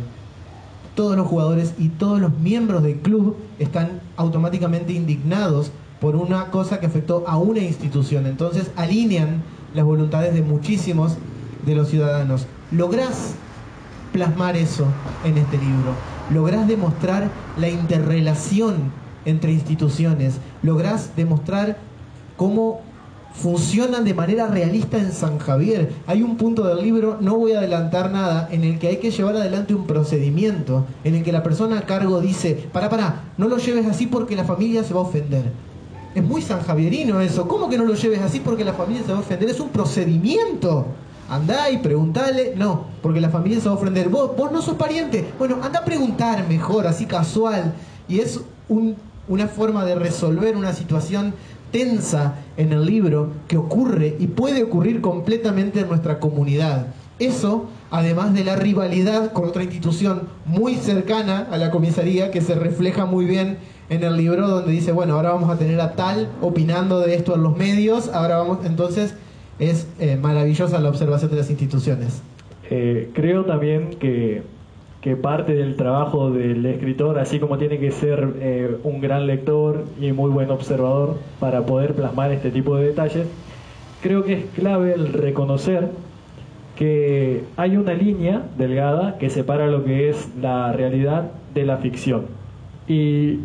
[0.95, 6.81] Todos los jugadores y todos los miembros del club están automáticamente indignados por una cosa
[6.81, 8.27] que afectó a una institución.
[8.27, 9.43] Entonces alinean
[9.75, 11.17] las voluntades de muchísimos
[11.65, 12.47] de los ciudadanos.
[12.71, 13.35] Lográs
[14.17, 14.87] plasmar eso
[15.27, 15.93] en este libro.
[16.33, 18.91] Lográs demostrar la interrelación
[19.27, 20.39] entre instituciones.
[20.63, 21.77] Lográs demostrar
[22.39, 22.81] cómo
[23.35, 25.93] funcionan de manera realista en San Javier.
[26.07, 29.11] Hay un punto del libro, no voy a adelantar nada, en el que hay que
[29.11, 33.49] llevar adelante un procedimiento, en el que la persona a cargo dice, para, para, no
[33.49, 35.53] lo lleves así porque la familia se va a ofender.
[36.15, 37.47] Es muy sanjavierino eso.
[37.47, 39.51] ¿Cómo que no lo lleves así porque la familia se va a ofender?
[39.51, 40.87] Es un procedimiento.
[41.29, 42.55] Andá y preguntale.
[42.57, 44.09] No, porque la familia se va a ofender.
[44.09, 45.27] Vos, vos no sos pariente.
[45.39, 47.73] Bueno, anda a preguntar mejor, así casual.
[48.09, 48.97] Y es un,
[49.29, 51.35] una forma de resolver una situación
[51.73, 56.87] tensa en el libro que ocurre y puede ocurrir completamente en nuestra comunidad.
[57.19, 62.55] Eso, además de la rivalidad con otra institución muy cercana a la comisaría, que se
[62.55, 63.59] refleja muy bien
[63.89, 67.35] en el libro, donde dice, bueno, ahora vamos a tener a tal opinando de esto
[67.35, 69.15] en los medios, ahora vamos, entonces
[69.59, 72.23] es eh, maravillosa la observación de las instituciones.
[72.71, 74.43] Eh, creo también que,
[75.23, 80.11] parte del trabajo del escritor, así como tiene que ser eh, un gran lector y
[80.11, 83.29] muy buen observador para poder plasmar este tipo de detalles,
[84.03, 85.91] creo que es clave el reconocer
[86.75, 92.27] que hay una línea delgada que separa lo que es la realidad de la ficción.
[92.89, 93.39] Y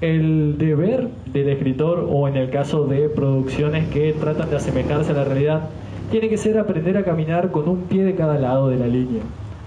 [0.00, 5.14] el deber del escritor, o en el caso de producciones que tratan de asemejarse a
[5.14, 5.68] la realidad,
[6.10, 9.22] tiene que ser aprender a caminar con un pie de cada lado de la línea.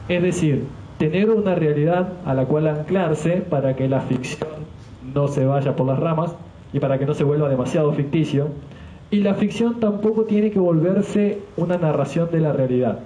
[0.09, 0.63] Es decir,
[0.97, 4.49] tener una realidad a la cual anclarse para que la ficción
[5.13, 6.35] no se vaya por las ramas
[6.73, 8.47] y para que no se vuelva demasiado ficticio.
[9.11, 12.99] Y la ficción tampoco tiene que volverse una narración de la realidad.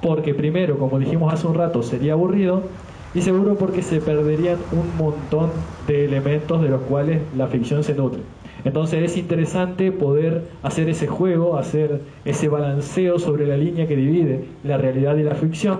[0.00, 2.62] Porque primero, como dijimos hace un rato, sería aburrido
[3.14, 5.50] y seguro porque se perderían un montón
[5.86, 8.20] de elementos de los cuales la ficción se nutre.
[8.64, 14.44] Entonces es interesante poder hacer ese juego, hacer ese balanceo sobre la línea que divide
[14.64, 15.78] la realidad y la ficción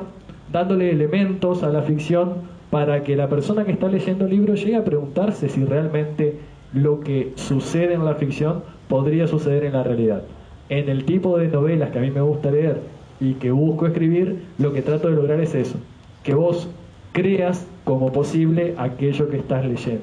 [0.55, 2.35] dándole elementos a la ficción
[2.71, 6.39] para que la persona que está leyendo el libro llegue a preguntarse si realmente
[6.73, 10.23] lo que sucede en la ficción podría suceder en la realidad.
[10.69, 12.81] En el tipo de novelas que a mí me gusta leer
[13.21, 15.77] y que busco escribir, lo que trato de lograr es eso,
[16.23, 16.69] que vos
[17.15, 20.03] creas como posible aquello que estás leyendo.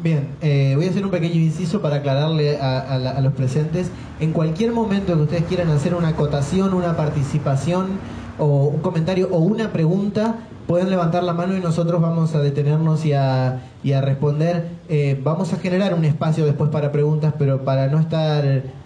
[0.00, 3.90] Bien, eh, voy a hacer un pequeño inciso para aclararle a, los presentes.
[4.20, 7.98] En cualquier momento que ustedes quieran hacer una acotación, una participación,
[8.38, 10.36] o un comentario o una pregunta,
[10.68, 14.68] pueden levantar la mano y nosotros vamos a detenernos y a, y a responder.
[14.88, 18.44] Eh, vamos a generar un espacio después para preguntas, pero para no estar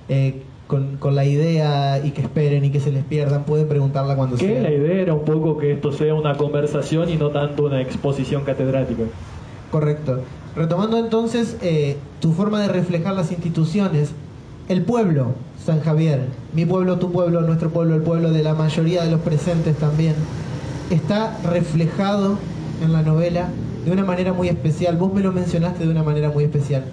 [0.09, 4.16] eh, con, con, la idea y que esperen y que se les pierdan, pueden preguntarla
[4.16, 4.62] cuando sea.
[4.62, 8.44] la idea era un poco que esto sea una conversación y no tanto una exposición
[8.44, 9.03] catedrática.
[9.70, 10.20] Correcto.
[10.55, 14.12] Retomando entonces eh, tu forma de reflejar las instituciones,
[14.68, 19.03] el pueblo, San Javier, mi pueblo, tu pueblo, nuestro pueblo, el pueblo de la mayoría
[19.03, 20.14] de los presentes también,
[20.90, 22.38] está reflejado
[22.83, 23.48] en la novela
[23.85, 24.96] de una manera muy especial.
[24.96, 26.85] Vos me lo mencionaste de una manera muy especial.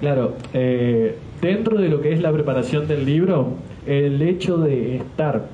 [0.00, 3.48] Claro, eh, dentro de lo que es la preparación del libro,
[3.86, 5.46] el hecho de estar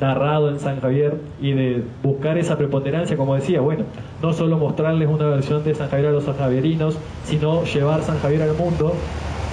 [0.00, 3.84] narrado en San Javier y de buscar esa preponderancia, como decía, bueno,
[4.22, 8.42] no solo mostrarles una versión de San Javier a los sanjavierinos, sino llevar San Javier
[8.42, 8.94] al mundo,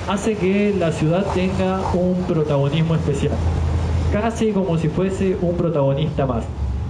[0.08, 3.34] hace que la ciudad tenga un protagonismo especial,
[4.12, 6.46] casi como si fuese un protagonista más,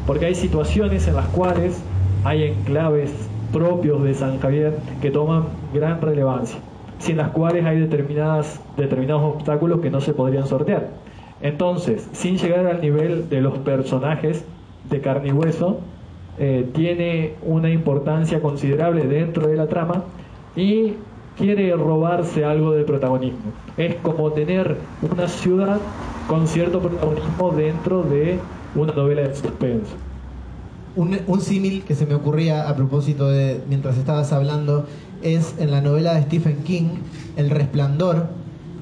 [0.06, 1.82] porque hay situaciones en las cuales
[2.24, 3.12] hay enclaves
[3.52, 6.60] propios de San Javier que toman gran relevancia,
[7.00, 10.90] sin las cuales hay determinadas, determinados obstáculos que no se podrían sortear.
[11.42, 14.44] Entonces, sin llegar al nivel de los personajes
[14.90, 15.80] de carne y hueso,
[16.40, 20.04] eh, tiene una importancia considerable dentro de la trama
[20.56, 20.94] y
[21.38, 23.52] quiere robarse algo del protagonismo.
[23.78, 25.80] Es como tener una ciudad
[26.28, 28.40] con cierto protagonismo dentro de
[28.76, 29.96] una novela de suspenso.
[30.96, 34.88] Un, símil que se me ocurría a propósito de mientras estabas hablando
[35.22, 36.90] es en la novela de Stephen King,
[37.36, 38.28] El Resplandor.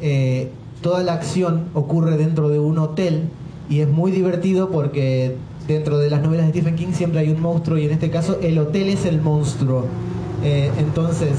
[0.02, 0.50] Eh,
[0.82, 3.30] toda la acción ocurre dentro de un hotel
[3.70, 5.36] y es muy divertido porque
[5.68, 8.38] dentro de las novelas de Stephen King siempre hay un monstruo y en este caso
[8.42, 9.86] el hotel es el monstruo.
[10.44, 11.32] Eh, entonces,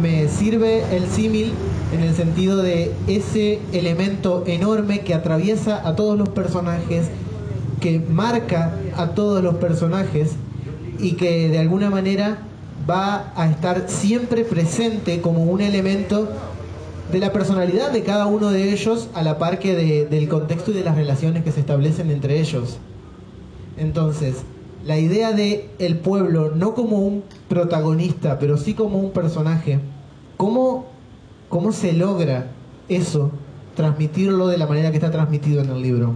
[0.00, 1.52] me sirve el símil
[1.92, 7.08] en el sentido de ese elemento enorme que atraviesa a todos los personajes,
[7.80, 10.32] que marca a todos los personajes
[10.98, 12.38] y que de alguna manera
[12.88, 16.28] va a estar siempre presente como un elemento
[17.12, 20.74] de la personalidad de cada uno de ellos a la par que del contexto y
[20.74, 22.78] de las relaciones que se establecen entre ellos.
[23.76, 24.44] Entonces,
[24.84, 29.80] la idea de el pueblo no como un protagonista, pero sí como un personaje,
[30.36, 30.86] ¿cómo,
[31.48, 32.48] cómo se logra
[32.88, 33.30] eso,
[33.74, 36.14] transmitirlo de la manera que está transmitido en el libro?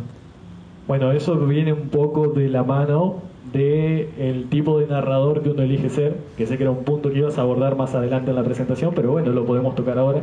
[0.88, 5.62] Bueno, eso viene un poco de la mano del el tipo de narrador que uno
[5.62, 8.36] elige ser, que sé que era un punto que ibas a abordar más adelante en
[8.36, 10.20] la presentación, pero bueno, lo podemos tocar ahora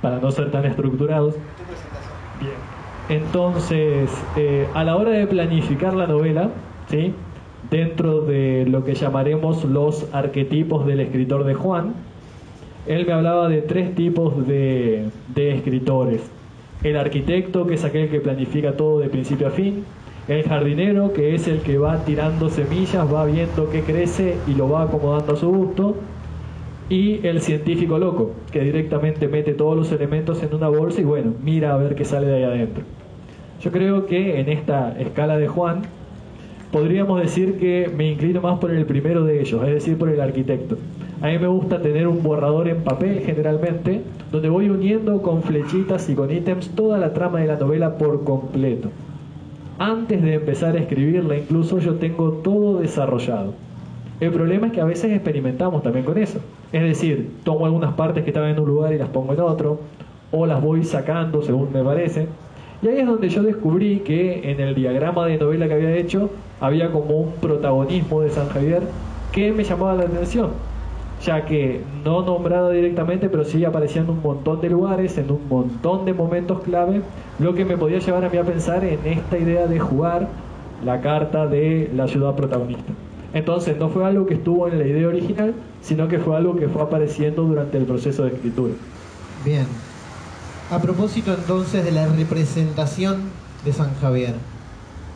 [0.00, 1.34] para no ser tan estructurados.
[2.40, 2.52] Bien.
[3.08, 6.50] Entonces, eh, a la hora de planificar la novela,
[6.88, 7.12] ¿sí?
[7.70, 11.94] dentro de lo que llamaremos los arquetipos del escritor de Juan,
[12.86, 16.20] él me hablaba de tres tipos de, escritores.
[16.82, 19.84] El arquitecto, que es aquel que planifica todo de principio a fin.
[20.28, 24.68] El jardinero, que es el que va tirando semillas, va viendo qué crece y lo
[24.68, 25.96] va acomodando a su gusto.
[26.88, 31.32] Y el científico loco, que directamente mete todos los elementos en una bolsa y bueno,
[31.42, 32.84] mira a ver qué sale de ahí adentro.
[33.60, 35.82] Yo creo que en esta escala de Juan,
[36.70, 40.20] podríamos decir que me inclino más por el primero de ellos, es decir, por el
[40.20, 40.76] arquitecto.
[41.20, 46.08] A mí me gusta tener un borrador en papel generalmente, donde voy uniendo con flechitas
[46.10, 48.88] y con ítems toda la trama de la novela por completo.
[49.78, 53.54] Antes de empezar a escribirla incluso yo tengo todo desarrollado.
[54.20, 56.38] El problema es que a veces experimentamos también con eso.
[56.72, 59.80] Es decir, tomo algunas partes que estaban en un lugar y las pongo en otro,
[60.30, 62.28] o las voy sacando según me parece.
[62.82, 66.30] Y ahí es donde yo descubrí que en el diagrama de novela que había hecho
[66.60, 68.82] había como un protagonismo de San Javier
[69.32, 70.50] que me llamaba la atención,
[71.24, 75.48] ya que no nombrado directamente, pero sí aparecía en un montón de lugares, en un
[75.48, 77.02] montón de momentos clave,
[77.38, 80.28] lo que me podía llevar a mí a pensar en esta idea de jugar
[80.84, 82.92] la carta de la ciudad protagonista.
[83.34, 86.68] Entonces no fue algo que estuvo en la idea original, sino que fue algo que
[86.68, 88.74] fue apareciendo durante el proceso de escritura.
[89.44, 89.66] Bien.
[90.70, 93.30] A propósito entonces de la representación
[93.64, 94.34] de San Javier,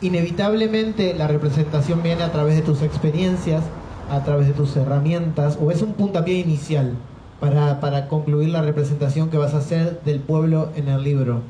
[0.01, 3.63] inevitablemente la representación viene a través de tus experiencias,
[4.11, 6.93] a través de tus herramientas, o es un puntapié inicial
[7.41, 11.41] para, para concluir la representación que vas a hacer del pueblo en el libro.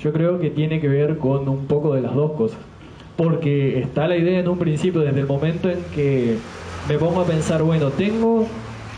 [0.00, 2.58] Yo creo que tiene que ver con un poco de las dos cosas
[3.16, 6.38] porque está la idea en un principio, desde el momento en que
[6.88, 8.46] me pongo a pensar, bueno, tengo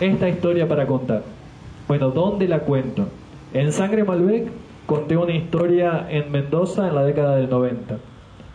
[0.00, 1.22] esta historia para contar.
[1.88, 3.08] Bueno, ¿dónde la cuento?
[3.52, 4.48] En Sangre Malbec
[4.86, 7.96] conté una historia en Mendoza en la década del 90.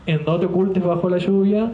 [0.06, 1.72] En No te ocultes bajo la lluvia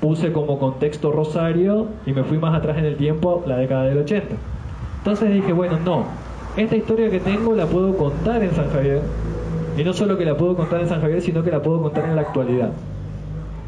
[0.00, 3.98] puse como contexto Rosario y me fui más atrás en el tiempo, la década del
[3.98, 4.36] 80.
[4.98, 6.04] Entonces dije, bueno, no,
[6.56, 9.00] esta historia que tengo la puedo contar en San Javier.
[9.76, 12.04] Y no solo que la puedo contar en San Javier, sino que la puedo contar
[12.04, 12.70] en la actualidad.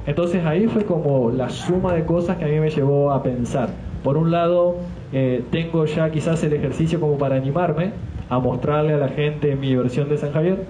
[0.07, 3.69] Entonces ahí fue como la suma de cosas que a mí me llevó a pensar.
[4.03, 4.77] Por un lado,
[5.13, 7.93] eh, tengo ya quizás el ejercicio como para animarme
[8.29, 10.65] a mostrarle a la gente mi versión de San Javier.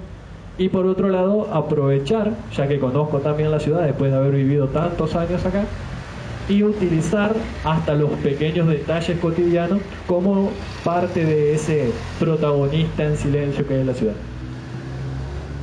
[0.61, 4.69] Y por otro lado, aprovechar, ya que conozco también la ciudad después de haber vivido
[4.69, 5.65] tantos años acá,
[6.51, 10.51] y utilizar hasta los pequeños detalles cotidianos como
[10.85, 14.13] parte de ese protagonista en silencio que es la ciudad.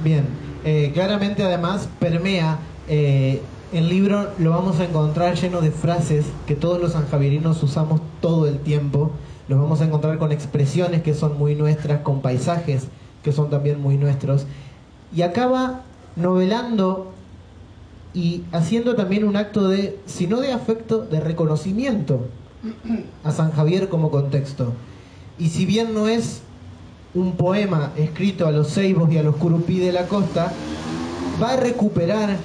[0.03, 0.25] Bien,
[0.65, 2.57] eh, claramente además permea
[2.89, 3.39] eh,
[3.73, 8.47] el libro lo vamos a encontrar lleno de frases que todos los sanjaverinos usamos todo
[8.47, 9.11] el tiempo.
[9.47, 12.87] Los vamos a encontrar con expresiones que son muy nuestras, con paisajes
[13.23, 14.47] que son también muy nuestros.
[15.15, 15.83] Y acaba
[16.15, 17.11] novelando
[18.13, 22.27] y haciendo también un acto de, si no de afecto, de reconocimiento
[23.23, 24.73] a San Javier como contexto.
[25.37, 26.41] Y si bien no es
[27.13, 30.51] un poema escrito a los ceibos y a los curupí de la costa,
[31.41, 32.37] va a recuperar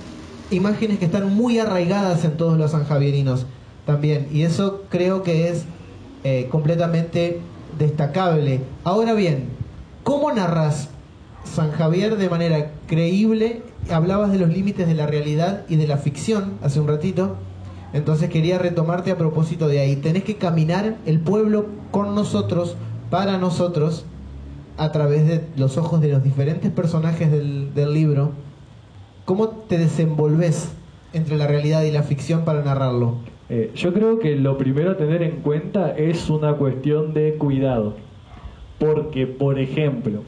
[0.50, 3.46] imágenes que están muy arraigadas en todos los sanjavierinos
[3.86, 4.28] también.
[4.32, 5.64] Y eso creo que es
[6.24, 7.40] eh, completamente
[7.78, 8.60] destacable.
[8.84, 9.48] Ahora bien,
[10.04, 10.88] ¿cómo narras
[11.44, 13.62] San Javier de manera creíble?
[13.90, 17.36] Hablabas de los límites de la realidad y de la ficción hace un ratito.
[17.92, 19.96] Entonces quería retomarte a propósito de ahí.
[19.96, 22.76] Tenés que caminar el pueblo con nosotros,
[23.10, 24.06] para nosotros,
[24.78, 28.32] a través de los ojos de los diferentes personajes del, libro
[29.24, 30.72] ¿Cómo te desenvolves
[31.12, 33.16] entre la realidad y la ficción para narrarlo?
[33.48, 37.94] Eh, yo creo que lo primero a tener en cuenta es una cuestión de cuidado.
[38.78, 40.22] Porque, por ejemplo,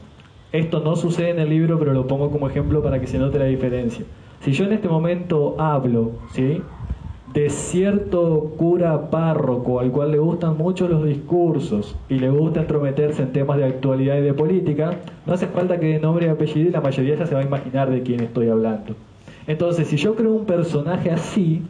[0.51, 3.39] esto no sucede en el libro, pero lo pongo como ejemplo para que se note
[3.39, 4.05] la diferencia.
[4.41, 6.61] Si yo en este momento hablo, ¿sí?
[7.35, 13.23] de cierto cura párroco al cual le gustan mucho los discursos y le gusta entrometerse
[13.23, 14.91] en temas de actualidad y de política,
[15.25, 17.45] no hace falta que de nombre y apellido y la mayoría ya se va a
[17.45, 18.95] imaginar de quién estoy hablando.
[19.47, 21.61] Entonces, si yo creo un personaje así,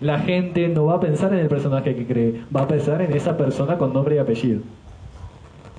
[0.00, 3.12] la gente no va a pensar en el personaje que cree, va a pensar en
[3.12, 4.60] esa persona con nombre y apellido.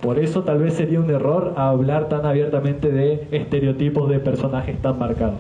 [0.04, 5.00] Por eso tal vez sería un error hablar tan abiertamente de estereotipos de personajes tan
[5.00, 5.40] marcados.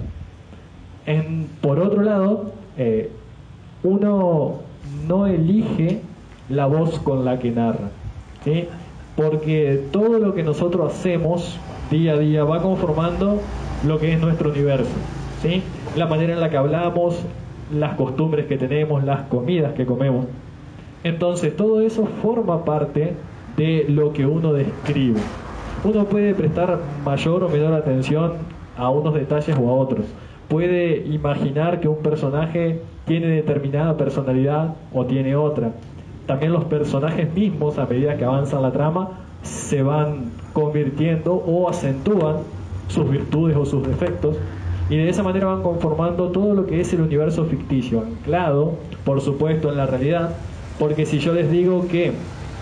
[1.05, 3.11] En, por otro lado, eh,
[3.83, 4.59] uno
[5.05, 5.99] no elige
[6.47, 7.89] la voz con la que narra,
[8.45, 8.69] ¿sí?
[9.17, 11.59] porque todo lo que nosotros hacemos
[11.91, 13.41] día a día va conformando
[13.85, 14.95] lo que es nuestro universo,
[15.41, 15.61] ¿sí?
[15.97, 17.19] la manera en la que hablamos,
[17.73, 20.25] las costumbres que tenemos, las comidas que comemos.
[21.03, 23.13] Entonces todo eso forma parte
[23.57, 25.19] de lo que uno describe.
[25.83, 28.33] Uno puede prestar mayor o menor atención
[28.77, 30.05] a unos detalles o a otros.
[30.47, 35.71] Puede imaginar que un personaje tiene determinada personalidad o tiene otra.
[36.25, 42.37] También los personajes mismos, a medida que avanza la trama, se van convirtiendo o acentúan
[42.87, 44.37] sus virtudes o sus defectos
[44.89, 48.73] y de esa manera van conformando todo lo que es el universo ficticio, anclado,
[49.05, 50.35] por supuesto, en la realidad,
[50.77, 52.11] porque si yo les digo que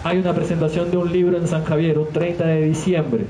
[0.04, 3.26] hay una presentación de un libro en San Javier un 30 de diciembre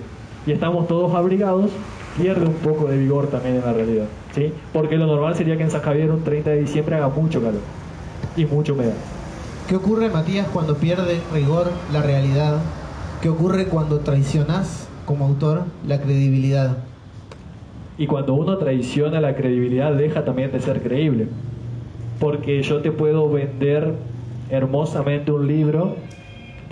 [0.45, 1.69] y estamos todos abrigados,
[2.17, 4.05] pierde un poco de vigor también en la realidad.
[4.33, 4.53] ¿sí?
[4.71, 7.61] Porque lo normal sería que en San Javier un 30 de diciembre haga mucho calor
[8.37, 8.93] y mucha humedad.
[9.67, 12.57] ¿Qué ocurre, Matías, cuando pierde rigor la realidad?
[13.21, 16.77] ¿Qué ocurre cuando traicionas como autor la credibilidad?
[17.97, 21.27] Y cuando uno traiciona la credibilidad deja también de ser creíble.
[22.19, 23.93] Porque yo te puedo vender
[24.49, 25.95] hermosamente un libro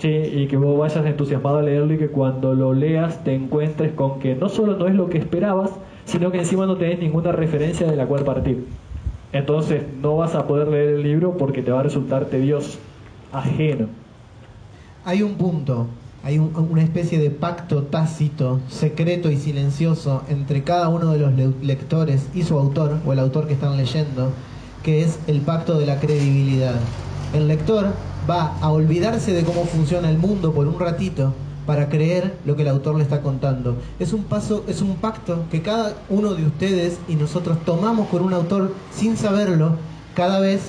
[0.08, 4.18] y que vos vayas entusiasmado a leerlo y que cuando lo leas te encuentres con
[4.18, 5.70] que no solo no es lo que esperabas,
[6.04, 8.66] sino que encima no tenés ninguna referencia de la cual partir.
[9.32, 12.78] Entonces no vas a poder leer el libro porque te va a resultar tedioso,
[13.32, 13.88] ajeno.
[15.04, 15.86] Hay un punto,
[16.24, 21.32] hay una especie de pacto tácito, secreto y silencioso entre cada uno de los
[21.62, 24.32] lectores y su autor, o el autor que están leyendo,
[24.82, 26.74] que es el pacto de la credibilidad.
[27.32, 27.86] El lector
[28.30, 31.34] va a olvidarse de cómo funciona el mundo por un ratito
[31.66, 33.76] para creer lo que el autor le está contando.
[33.98, 38.22] Es un paso, es un pacto que cada uno de ustedes y nosotros tomamos con
[38.22, 39.76] un autor sin saberlo
[40.14, 40.60] cada vez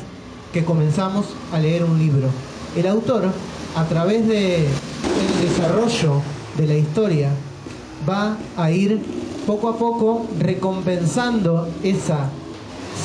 [0.54, 2.28] que comenzamos a leer un libro.
[2.76, 3.26] El autor,
[3.76, 4.66] a través del
[5.42, 6.22] desarrollo
[6.58, 7.30] de la historia,
[8.08, 9.02] va a ir
[9.46, 12.30] poco a poco recompensando esa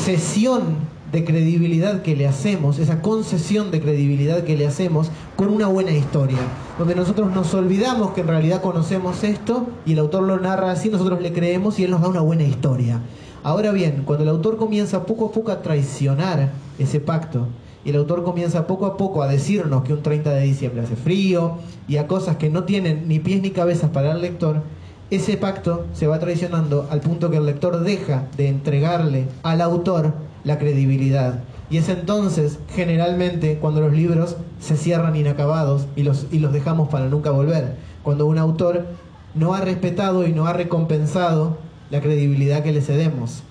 [0.05, 5.67] sesión de credibilidad que le hacemos, esa concesión de credibilidad que le hacemos con una
[5.67, 6.37] buena historia,
[6.79, 10.91] donde nosotros nos olvidamos que en realidad conocemos esto y el autor lo narra así,
[10.91, 13.01] nosotros le creemos y él nos da una buena historia.
[13.43, 17.49] Ahora bien, cuando el autor comienza poco a poco a traicionar ese pacto,
[17.83, 20.97] y el autor comienza poco a poco a decirnos que un 30 de diciembre hace
[20.97, 21.57] frío
[21.89, 24.61] y a cosas que no tienen ni pies ni cabezas para el lector,
[25.09, 30.27] ese pacto se va traicionando al punto que el lector deja de entregarle al autor
[30.47, 31.41] la credibilidad.
[31.69, 36.89] Y es entonces, generalmente, cuando los libros se cierran inacabados y los, y los dejamos
[36.89, 37.75] para nunca volver.
[38.05, 38.87] Cuando un autor
[39.35, 41.59] no ha respetado y no ha recompensado
[41.91, 43.43] la credibilidad que le cedemos.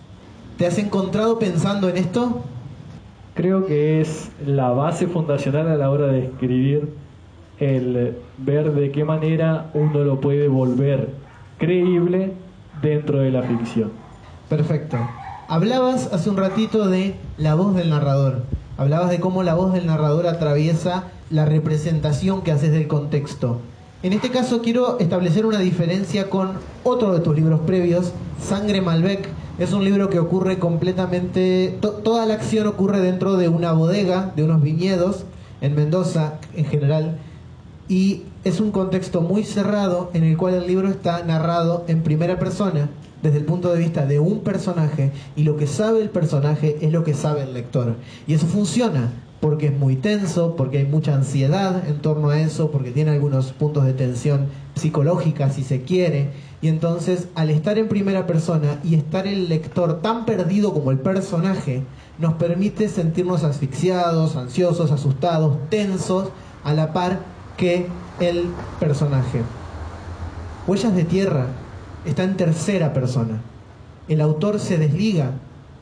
[0.58, 2.43] ¿Te has encontrado pensando en esto?
[3.34, 6.93] Creo que es la base fundacional a la hora de escribir
[7.60, 11.10] el ver de qué manera uno lo puede volver
[11.58, 12.32] creíble
[12.82, 13.91] dentro de la ficción.
[14.48, 14.98] Perfecto.
[15.48, 18.41] Hablabas hace un ratito de la voz del narrador.
[18.78, 23.60] Hablabas de cómo la voz del narrador atraviesa la representación que haces del contexto.
[24.02, 29.30] En este caso quiero establecer una diferencia con otro de tus libros previos, Sangre Malbec.
[29.60, 34.43] Es un libro que ocurre completamente, toda la acción ocurre dentro de una bodega, de
[34.43, 35.26] unos viñedos,
[35.62, 37.20] en Mendoza en general,
[37.88, 42.39] y es un contexto muy cerrado en el cual el libro está narrado en primera
[42.39, 42.89] persona
[43.22, 46.91] desde el punto de vista de un personaje y lo que sabe el personaje es
[46.91, 47.95] lo que sabe el lector.
[48.28, 52.72] Y eso funciona porque es muy tenso, porque hay mucha ansiedad en torno a eso,
[52.72, 56.32] porque tiene algunos puntos de tensión psicológica si se quiere.
[56.61, 60.99] Y entonces al estar en primera persona y estar el lector tan perdido como el
[60.99, 61.84] personaje,
[62.18, 66.30] nos permite sentirnos asfixiados, ansiosos, asustados, tensos,
[66.63, 67.20] a la par
[67.57, 67.88] que
[68.20, 68.45] el
[68.80, 69.41] personaje.
[70.66, 71.47] Huellas de Tierra
[72.06, 73.41] está en tercera persona.
[74.08, 75.32] El autor se desliga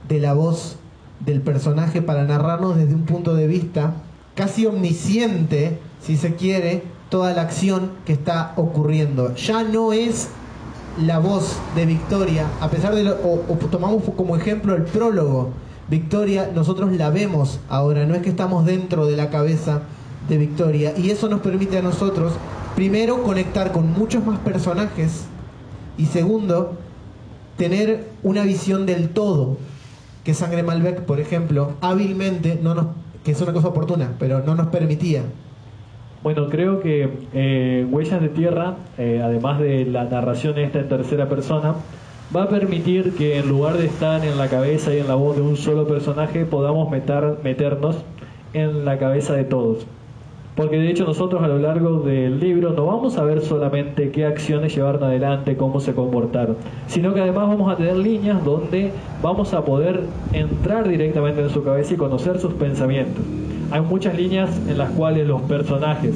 [0.08, 0.78] de la voz
[1.20, 3.96] del personaje para narrarnos desde un punto de vista
[4.36, 9.36] casi omnisciente, si se quiere, toda la acción que está ocurriendo.
[9.36, 10.30] Ya no es
[11.02, 15.52] la voz de Victoria, a pesar de lo, o, tomamos como ejemplo el prólogo.
[15.90, 19.82] Victoria, nosotros la vemos ahora, no es que estamos dentro de la cabeza
[20.30, 20.94] de Victoria.
[20.98, 22.34] Y eso nos permite a nosotros,
[22.76, 25.26] primero, conectar con muchos más personajes
[25.98, 26.74] y segundo,
[27.58, 29.58] tener una visión del todo,
[30.24, 32.88] que Sangre Malbec, por ejemplo, hábilmente, no nos,
[33.24, 35.24] que es una cosa oportuna, pero no nos permitía.
[36.24, 41.28] Bueno, creo que eh, Huellas de Tierra, eh, además de la narración esta en tercera
[41.28, 41.76] persona,
[42.34, 45.36] va a permitir que en lugar de estar en la cabeza y en la voz
[45.36, 47.98] de un solo personaje, podamos meter, meternos
[48.54, 49.86] en la cabeza de todos.
[50.56, 54.26] Porque de hecho nosotros a lo largo del libro no vamos a ver solamente qué
[54.26, 58.92] acciones llevaron adelante, cómo se comportaron, sino que además vamos a tener líneas donde
[59.24, 60.02] vamos a poder
[60.32, 63.24] entrar directamente en su cabeza y conocer sus pensamientos.
[63.72, 66.14] Hay muchas líneas en las cuales los personajes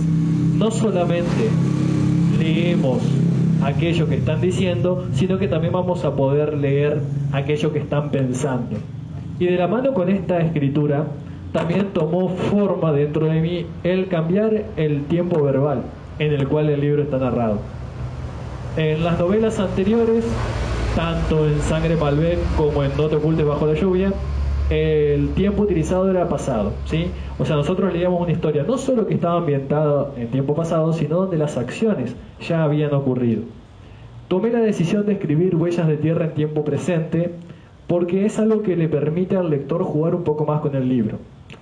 [0.57, 1.49] no solamente
[2.39, 2.99] leemos
[3.63, 8.77] aquello que están diciendo, sino que también vamos a poder leer aquello que están pensando.
[9.39, 11.07] Y de la mano con esta escritura,
[11.57, 15.81] también tomó forma dentro de mí el cambiar el tiempo verbal
[16.19, 17.57] en el cual el libro está narrado.
[18.77, 20.23] En las novelas anteriores,
[20.95, 24.13] tanto en Sangre Malbec como en No te ocultes bajo la lluvia,
[24.69, 27.07] el tiempo utilizado era pasado, ¿sí?
[27.39, 31.15] O sea, nosotros leíamos una historia no solo que estaba ambientada en tiempo pasado, sino
[31.21, 33.41] donde las acciones ya habían ocurrido.
[34.27, 37.33] Tomé la decisión de escribir Huellas de Tierra en tiempo presente
[37.87, 41.17] porque es algo que le permite al lector jugar un poco más con el libro.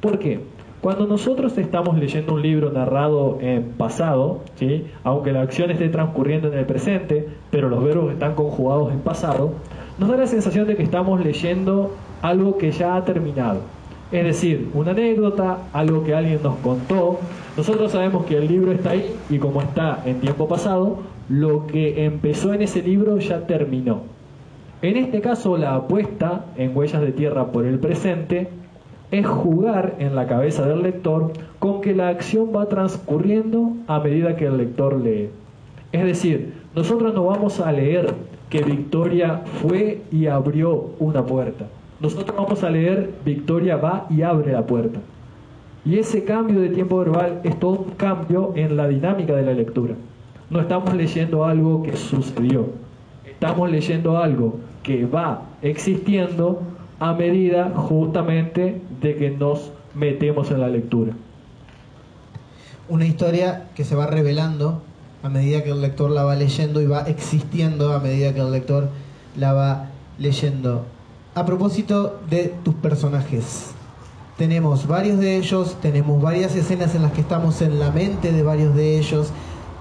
[0.05, 0.39] ¿Por qué?
[0.81, 4.85] Cuando nosotros estamos leyendo un libro narrado en pasado, ¿sí?
[5.03, 9.53] aunque la acción esté transcurriendo en el presente, pero los verbos están conjugados en pasado,
[9.97, 13.61] nos da la sensación de que estamos leyendo algo que ya ha terminado.
[14.11, 17.19] Es decir, una anécdota, algo que alguien nos contó.
[17.57, 20.99] Nosotros sabemos que el libro está ahí y como está en tiempo pasado,
[21.29, 24.03] lo que empezó en ese libro ya terminó.
[24.83, 28.49] En este caso, la apuesta en Huellas de Tierra por el presente
[29.20, 34.36] es jugar en la cabeza del lector con que la acción va transcurriendo a medida
[34.36, 35.30] que el lector lee.
[35.91, 38.13] Es decir, nosotros no vamos a leer
[38.49, 41.66] que Victoria fue y abrió una puerta.
[41.99, 44.99] Nosotros vamos a leer Victoria va y abre la puerta.
[45.86, 49.53] Y ese cambio de tiempo verbal es todo un cambio en la dinámica de la
[49.53, 49.93] lectura.
[50.49, 52.68] No estamos leyendo algo que sucedió,
[53.26, 56.61] estamos leyendo algo que va existiendo
[56.99, 61.13] a medida justamente de que nos metemos en la lectura.
[62.87, 64.81] Una historia que se va revelando
[65.23, 68.51] a medida que el lector la va leyendo y va existiendo a medida que el
[68.51, 68.89] lector
[69.35, 69.87] la va
[70.19, 70.85] leyendo.
[71.33, 73.71] A propósito de tus personajes,
[74.37, 78.43] tenemos varios de ellos, tenemos varias escenas en las que estamos en la mente de
[78.43, 79.29] varios de ellos,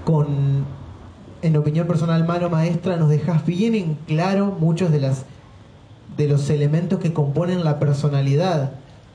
[0.03, 0.65] con,
[1.41, 5.25] en opinión personal, mano maestra, nos dejas bien en claro muchos de las
[6.17, 8.71] de los elementos que componen la personalidad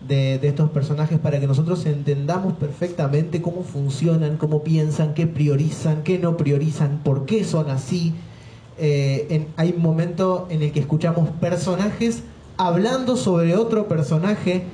[0.06, 6.18] de, estos personajes para que nosotros entendamos perfectamente cómo funcionan, cómo piensan, qué priorizan, qué
[6.18, 8.14] no priorizan, por qué son así.
[8.78, 12.22] Eh, hay un momento en el que escuchamos personajes
[12.56, 14.64] hablando sobre otro personaje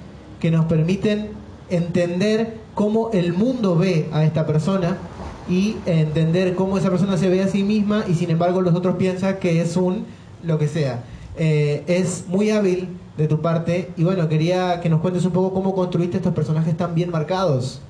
[0.40, 1.30] que nos permiten
[1.70, 4.96] entender cómo el mundo ve a esta persona
[5.48, 8.96] y entender cómo esa persona se ve a sí misma y sin embargo los otros
[8.96, 10.04] piensan que es un
[10.44, 11.04] lo que sea.
[11.36, 15.54] Eh, es muy hábil de tu parte y bueno, quería que nos cuentes un poco
[15.54, 17.80] cómo construiste estos personajes tan bien marcados.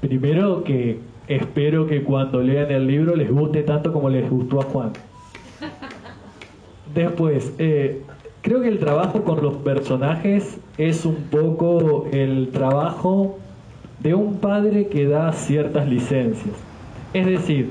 [0.00, 4.64] Primero que espero que cuando lean el libro les guste tanto como les gustó a
[4.64, 4.92] Juan.
[6.94, 8.02] Después, eh,
[8.42, 13.38] creo que el trabajo con los personajes es un poco el trabajo
[14.00, 16.54] de un padre que da ciertas licencias.
[17.12, 17.70] Es decir,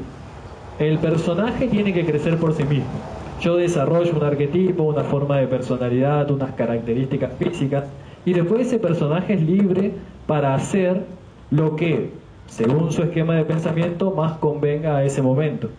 [0.80, 3.09] el personaje tiene que crecer por sí mismo
[3.40, 7.86] yo desarrollo un arquetipo, una forma de personalidad, unas características físicas,
[8.26, 9.94] y después ese personaje es libre
[10.28, 11.04] para hacer
[11.52, 12.12] lo que,
[12.48, 15.70] según su esquema de pensamiento, más convenga a ese momento.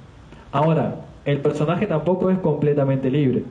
[0.53, 3.45] Ahora, el personaje tampoco es completamente libre,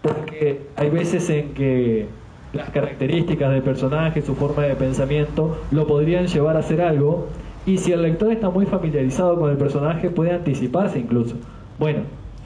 [0.00, 2.06] porque hay veces en que
[2.52, 7.28] las características del personaje, su forma de pensamiento, lo podrían llevar a hacer algo,
[7.64, 11.36] y si el lector está muy familiarizado con el personaje, puede anticiparse incluso.
[11.78, 12.00] Bueno,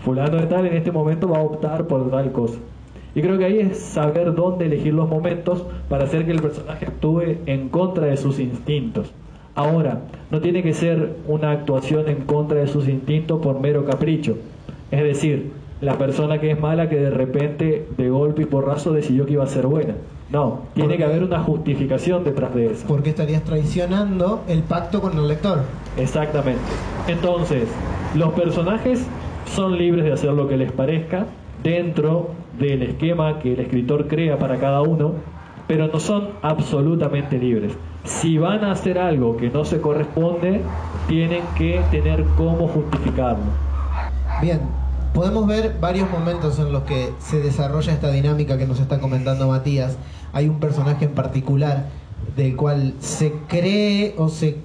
[0.06, 2.60] fulano de tal en este momento va a optar por tal cosa.
[3.16, 6.86] Y creo que ahí es saber dónde elegir los momentos para hacer que el personaje
[6.86, 9.12] actúe en contra de sus instintos.
[9.56, 14.36] Ahora, no tiene que ser una actuación en contra de sus instintos por mero capricho.
[14.92, 15.50] Es decir,
[15.80, 19.42] la persona que es mala que de repente, de golpe y porrazo, decidió que iba
[19.42, 19.94] a ser buena.
[20.30, 22.84] No, tiene que haber una justificación detrás de eso.
[22.86, 25.62] Porque estarías traicionando el pacto con el lector.
[25.96, 26.62] Exactamente.
[27.08, 27.64] Entonces,
[28.14, 29.04] los personajes
[29.46, 31.26] son libres de hacer lo que les parezca
[31.62, 35.14] dentro del esquema que el escritor crea para cada uno,
[35.66, 37.72] pero no son absolutamente libres.
[38.04, 40.60] Si van a hacer algo que no se corresponde,
[41.08, 43.44] tienen que tener cómo justificarlo.
[44.40, 44.60] Bien,
[45.12, 49.48] podemos ver varios momentos en los que se desarrolla esta dinámica que nos está comentando
[49.48, 49.98] Matías.
[50.32, 51.86] Hay un personaje en particular
[52.36, 54.58] del cual se cree o se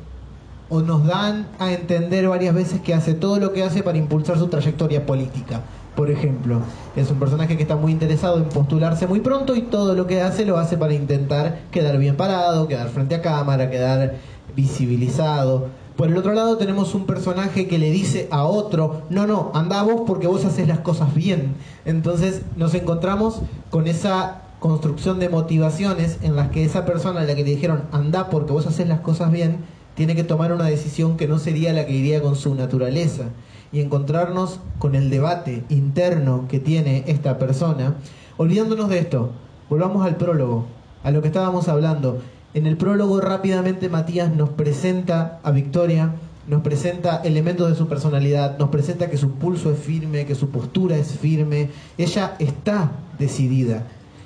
[0.72, 4.40] o nos dan a entender varias veces que hace todo lo que hace para impulsar
[4.40, 5.62] su trayectoria política.
[5.96, 6.62] Por ejemplo,
[6.96, 10.22] es un personaje que está muy interesado en postularse muy pronto y todo lo que
[10.22, 14.16] hace lo hace para intentar quedar bien parado, quedar frente a cámara, quedar
[14.56, 15.68] visibilizado.
[15.98, 19.84] Por el otro lado tenemos un personaje que le dice a otro, no, no, anda
[19.84, 21.56] vos porque vos haces las cosas bien.
[21.84, 27.36] Entonces nos encontramos con esa construcción de motivaciones en las que esa persona a la
[27.36, 29.58] que le dijeron, anda porque vos haces las cosas bien,
[29.96, 33.26] tiene que tomar una decisión que no sería la que iría con su naturaleza
[33.72, 37.96] y encontrarnos con el debate interno que tiene esta persona,
[38.38, 39.32] olvidándonos de esto,
[39.70, 40.66] volvamos al prólogo,
[41.04, 42.22] a lo que estábamos hablando.
[42.54, 46.16] En el prólogo rápidamente Matías nos presenta a Victoria,
[46.48, 50.50] nos presenta elementos de su personalidad, nos presenta que su pulso es firme, que su
[50.50, 53.84] postura es firme, ella está decidida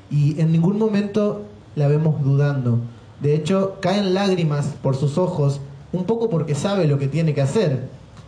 [0.10, 1.44] y en ningún momento
[1.76, 2.80] la vemos dudando.
[3.26, 5.60] De hecho, caen lágrimas por sus ojos,
[5.92, 7.80] un poco porque sabe lo que tiene que hacer.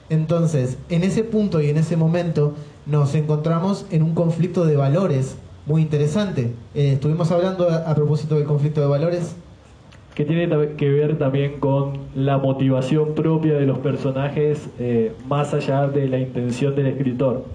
[0.10, 2.56] Entonces, en ese punto y en ese momento
[2.88, 5.38] nos encontramos en un conflicto de valores
[5.68, 6.52] muy interesante.
[6.74, 9.36] Eh, estuvimos hablando a, propósito del conflicto de valores.
[10.16, 15.86] Que tiene que ver también con la motivación propia de los personajes eh, más allá
[15.86, 17.46] de la intención del escritor.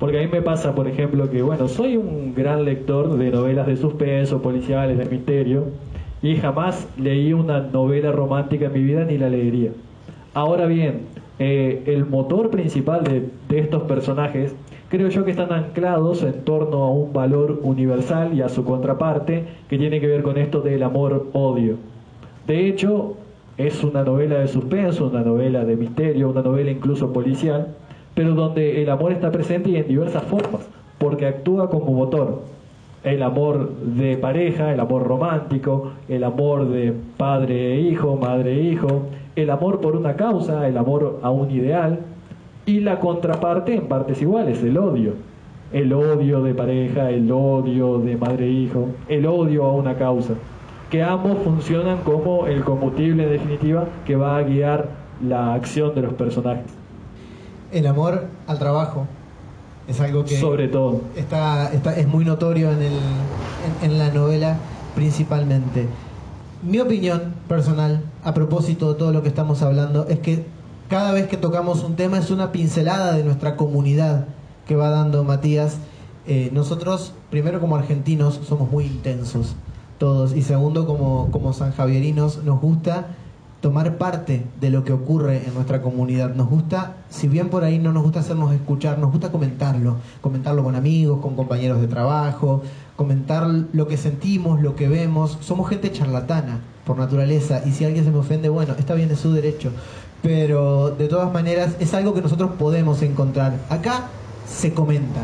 [0.00, 3.68] Porque a mí me pasa, por ejemplo, que bueno, soy un gran lector de novelas
[3.68, 5.66] de suspenso, policiales, de misterio,
[6.22, 9.70] y jamás leí una novela romántica en mi vida ni la leería.
[10.34, 11.02] Ahora bien,
[11.38, 14.54] eh, el motor principal de, de estos personajes
[14.88, 19.44] creo yo que están anclados en torno a un valor universal y a su contraparte
[19.68, 21.76] que tiene que ver con esto del amor-odio.
[22.46, 23.16] De hecho,
[23.58, 27.74] es una novela de suspenso, una novela de misterio, una novela incluso policial,
[28.14, 32.42] pero donde el amor está presente y en diversas formas, porque actúa como motor.
[33.04, 38.62] El amor de pareja, el amor romántico, el amor de padre e hijo, madre e
[38.62, 39.02] hijo,
[39.36, 42.00] el amor por una causa, el amor a un ideal,
[42.66, 45.12] y la contraparte en partes iguales, el odio.
[45.72, 50.34] El odio de pareja, el odio de madre e hijo, el odio a una causa.
[50.90, 54.88] Que ambos funcionan como el combustible en definitiva que va a guiar
[55.26, 56.72] la acción de los personajes.
[57.70, 59.06] El amor al trabajo
[59.88, 61.00] es algo que Sobre todo.
[61.16, 62.92] está, está- es muy notorio en, el,
[63.82, 64.58] en, en la novela
[64.94, 65.86] principalmente.
[66.62, 70.44] Mi opinión personal a propósito de todo lo que estamos hablando es que
[70.88, 74.26] cada vez que tocamos un tema es una pincelada de nuestra comunidad
[74.66, 75.76] que va dando Matías.
[76.26, 79.54] Eh, nosotros, primero como argentinos, somos muy intensos
[79.98, 83.06] todos y segundo como, como sanjavierinos nos gusta
[83.60, 86.34] tomar parte de lo que ocurre en nuestra comunidad.
[86.34, 90.62] Nos gusta, si bien por ahí no nos gusta hacernos escuchar, nos gusta comentarlo, comentarlo
[90.62, 92.62] con amigos, con compañeros de trabajo,
[92.96, 95.38] comentar lo que sentimos, lo que vemos.
[95.40, 99.20] Somos gente charlatana por naturaleza y si alguien se me ofende, bueno, está bien, es
[99.20, 99.70] su derecho.
[100.22, 103.54] Pero de todas maneras es algo que nosotros podemos encontrar.
[103.68, 104.08] Acá
[104.48, 105.22] se comenta.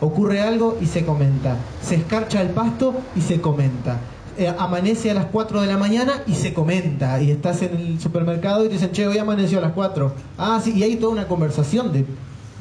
[0.00, 1.56] Ocurre algo y se comenta.
[1.82, 3.98] Se escarcha el pasto y se comenta.
[4.38, 7.20] Eh, amanece a las 4 de la mañana y se comenta.
[7.20, 10.12] Y estás en el supermercado y te dicen, che, hoy amaneció a las 4.
[10.38, 12.04] Ah, sí, y hay toda una conversación de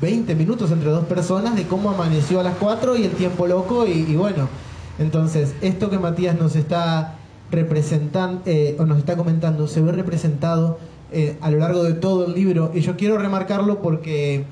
[0.01, 3.85] 20 minutos entre dos personas de cómo amaneció a las 4 y el tiempo loco.
[3.85, 4.49] Y, bueno,
[4.97, 7.19] entonces, esto que Matías nos está
[7.51, 8.41] representando,
[8.79, 10.79] o nos está comentando, se ve representado
[11.11, 12.71] eh, a lo largo de todo el libro.
[12.73, 14.45] Y yo quiero remarcarlo porque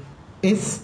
[0.43, 0.81] es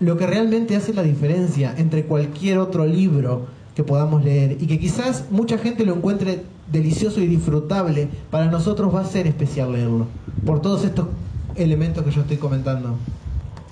[0.00, 4.76] lo que realmente hace la diferencia entre cualquier otro libro que podamos leer y que
[4.80, 10.08] quizás mucha gente lo encuentre delicioso y disfrutable, para nosotros va a ser especial leerlo,
[10.44, 11.06] por todos estos
[11.54, 12.96] elementos que yo estoy comentando.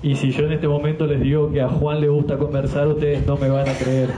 [0.04, 3.26] Y si yo en este momento les digo que a Juan le gusta conversar, ustedes
[3.26, 4.10] no me van a creer.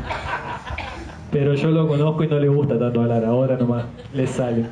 [1.33, 4.67] Pero yo lo conozco y no le gusta tanto hablar, ahora nomás le sale.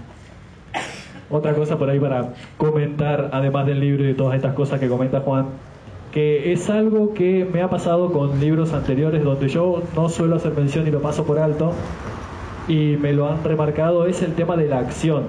[1.31, 4.87] Otra cosa por ahí para comentar, además del libro y de todas estas cosas que
[4.87, 5.47] comenta Juan,
[6.17, 10.55] que es algo que me ha pasado con libros anteriores donde yo no suelo hacer
[10.55, 11.73] mención y lo paso por alto,
[12.67, 15.25] y me lo han remarcado, es el tema de la acción.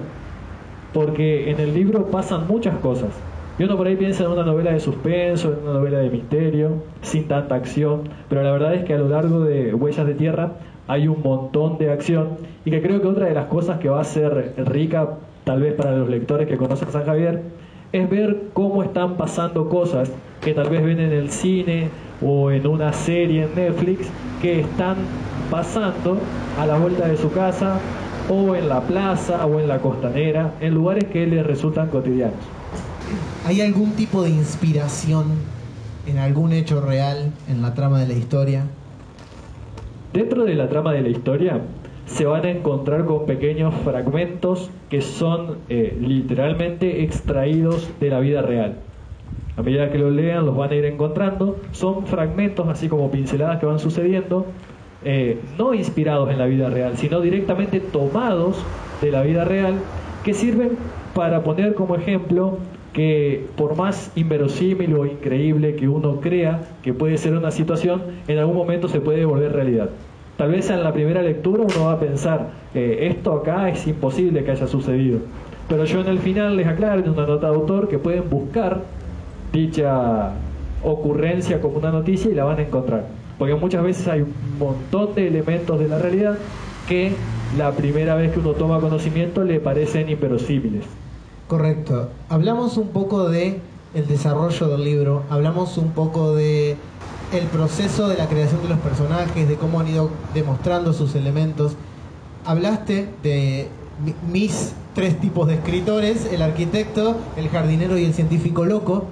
[0.94, 3.10] Porque en el libro pasan muchas cosas.
[3.58, 6.76] Y uno por ahí piensa en una novela de suspenso, en una novela de misterio,
[7.02, 10.52] sin tanta acción, pero la verdad es que a lo largo de Huellas de Tierra
[10.86, 14.00] hay un montón de acción y que creo que otra de las cosas que va
[14.00, 17.42] a ser rica, tal vez para los lectores que conocen San Javier,
[17.92, 20.10] es ver cómo están pasando cosas
[20.42, 21.88] que tal vez ven en el cine
[22.22, 24.08] o en una serie en Netflix
[24.40, 24.96] que están
[25.50, 26.18] pasando
[26.58, 27.78] a la vuelta de su casa
[28.28, 32.36] o en la plaza o en la costanera, en lugares que les resultan cotidianos.
[33.46, 35.26] ¿Hay algún tipo de inspiración
[36.06, 38.64] en algún hecho real en la trama de la historia?
[40.12, 41.60] Dentro de la trama de la historia
[42.06, 48.42] se van a encontrar con pequeños fragmentos que son eh, literalmente extraídos de la vida
[48.42, 48.76] real.
[49.58, 51.56] A medida que lo lean los van a ir encontrando.
[51.72, 54.46] Son fragmentos, así como pinceladas que van sucediendo,
[55.04, 58.64] eh, no inspirados en la vida real, sino directamente tomados
[59.02, 59.74] de la vida real,
[60.24, 60.70] que sirven
[61.12, 62.58] para poner como ejemplo
[62.92, 68.38] que por más inverosímil o increíble que uno crea que puede ser una situación, en
[68.38, 69.90] algún momento se puede volver realidad.
[70.36, 74.44] Tal vez en la primera lectura uno va a pensar, eh, esto acá es imposible
[74.44, 75.18] que haya sucedido.
[75.68, 78.82] Pero yo en el final les aclaro en una nota de autor que pueden buscar
[79.52, 80.32] dicha
[80.82, 83.06] ocurrencia como una noticia y la van a encontrar.
[83.38, 86.36] Porque muchas veces hay un montón de elementos de la realidad
[86.88, 87.12] que
[87.56, 90.84] la primera vez que uno toma conocimiento le parecen inverosímiles.
[91.46, 92.10] Correcto.
[92.28, 93.60] Hablamos un poco de
[93.94, 96.76] el desarrollo del libro, hablamos un poco de
[97.32, 101.74] el proceso de la creación de los personajes, de cómo han ido demostrando sus elementos.
[102.44, 103.68] Hablaste de
[104.04, 109.04] mi- mis tres tipos de escritores, el arquitecto, el jardinero y el científico loco.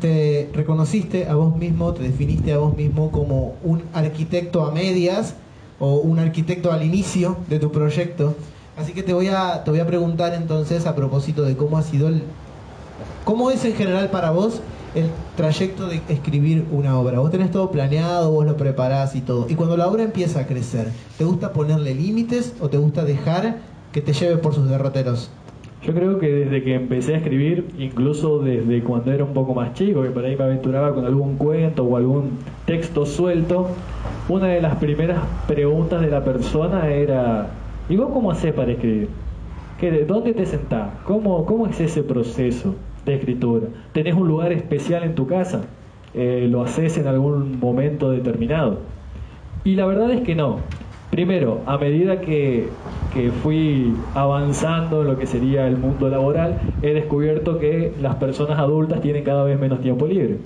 [0.00, 5.34] Te reconociste a vos mismo, te definiste a vos mismo como un arquitecto a medias
[5.78, 8.34] o un arquitecto al inicio de tu proyecto.
[8.76, 11.82] Así que te voy a, te voy a preguntar entonces a propósito de cómo ha
[11.82, 12.22] sido el,
[13.24, 14.60] ¿Cómo es en general para vos
[14.94, 17.20] el trayecto de escribir una obra?
[17.20, 19.46] Vos tenés todo planeado, vos lo preparás y todo.
[19.48, 23.58] Y cuando la obra empieza a crecer, ¿te gusta ponerle límites o te gusta dejar
[23.92, 25.30] que te lleve por sus derroteros?
[25.82, 29.72] Yo creo que desde que empecé a escribir, incluso desde cuando era un poco más
[29.72, 32.32] chico, que por ahí me aventuraba con algún cuento o algún
[32.66, 33.68] texto suelto,
[34.28, 37.48] una de las primeras preguntas de la persona era,
[37.88, 39.08] ¿y vos cómo haces para escribir?
[39.78, 40.90] ¿Qué, ¿Dónde te sentás?
[41.04, 42.74] ¿Cómo, ¿Cómo es ese proceso
[43.06, 43.68] de escritura?
[43.92, 45.62] ¿Tenés un lugar especial en tu casa?
[46.12, 48.80] Eh, ¿Lo haces en algún momento determinado?
[49.64, 50.58] Y la verdad es que no.
[51.10, 52.68] Primero, a medida que,
[53.42, 59.00] fui avanzando en lo que sería el mundo laboral, he descubierto que las personas adultas
[59.00, 60.38] tienen cada vez menos tiempo libre.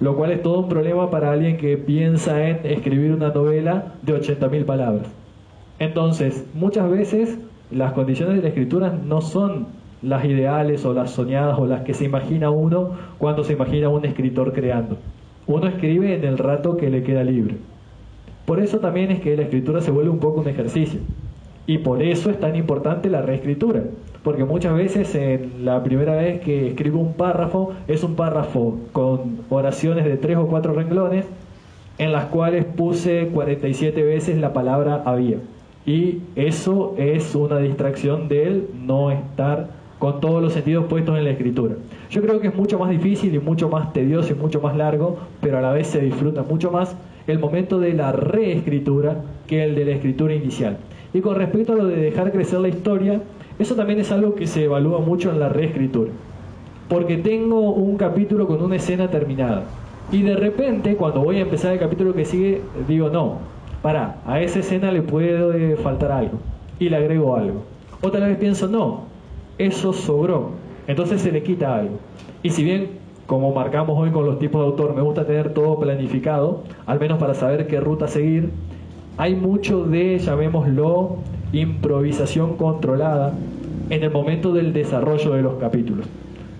[0.00, 4.20] Lo cual es todo un problema para alguien que piensa en escribir una novela de
[4.20, 5.06] 80.000 palabras.
[5.78, 7.38] Entonces, muchas veces
[7.70, 9.68] las condiciones de la escritura no son
[10.02, 14.04] las ideales o las soñadas o las que se imagina uno cuando se imagina un
[14.04, 14.96] escritor creando.
[15.46, 17.56] Uno escribe en el rato que le queda libre.
[18.46, 21.00] Por eso también es que la escritura se vuelve un poco un ejercicio.
[21.66, 23.84] Y por eso es tan importante la reescritura.
[24.22, 29.38] Porque muchas veces en la primera vez que escribo un párrafo es un párrafo con
[29.50, 31.24] oraciones de tres o cuatro renglones
[31.98, 35.38] en las cuales puse 47 veces la palabra había.
[35.84, 41.22] Y eso es una distracción de él no estar con todos los sentidos puestos en
[41.22, 41.76] la escritura.
[42.10, 45.16] Yo creo que es mucho más difícil y mucho más tedioso y mucho más largo,
[45.40, 46.96] pero a la vez se disfruta mucho más
[47.28, 50.78] el momento de la reescritura que el de la escritura inicial.
[51.14, 53.20] Y con respecto a lo de dejar crecer la historia,
[53.60, 56.10] eso también es algo que se evalúa mucho en la reescritura.
[56.88, 59.66] Porque tengo un capítulo con una escena terminada.
[60.10, 63.36] Y de repente, cuando voy a empezar el capítulo que sigue, digo, no,
[63.82, 66.40] para, a esa escena le puede faltar algo.
[66.80, 67.62] Y le agrego algo.
[68.02, 69.11] Otra vez pienso, no,
[69.66, 70.50] eso sobró.
[70.86, 71.98] Entonces se le quita algo.
[72.42, 75.78] Y si bien como marcamos hoy con los tipos de autor, me gusta tener todo
[75.78, 78.50] planificado, al menos para saber qué ruta seguir.
[79.16, 81.16] Hay mucho de, llamémoslo,
[81.52, 83.32] improvisación controlada
[83.90, 86.06] en el momento del desarrollo de los capítulos.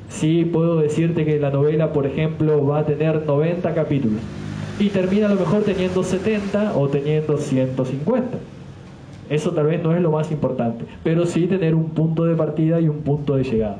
[0.08, 4.20] Sí puedo decirte que la novela, por ejemplo, va a tener 90 capítulos
[4.78, 8.38] y termina a lo mejor teniendo 70 o teniendo 150.
[9.32, 12.80] Eso tal vez no es lo más importante, pero sí tener un punto de partida
[12.80, 13.78] y un punto de llegada.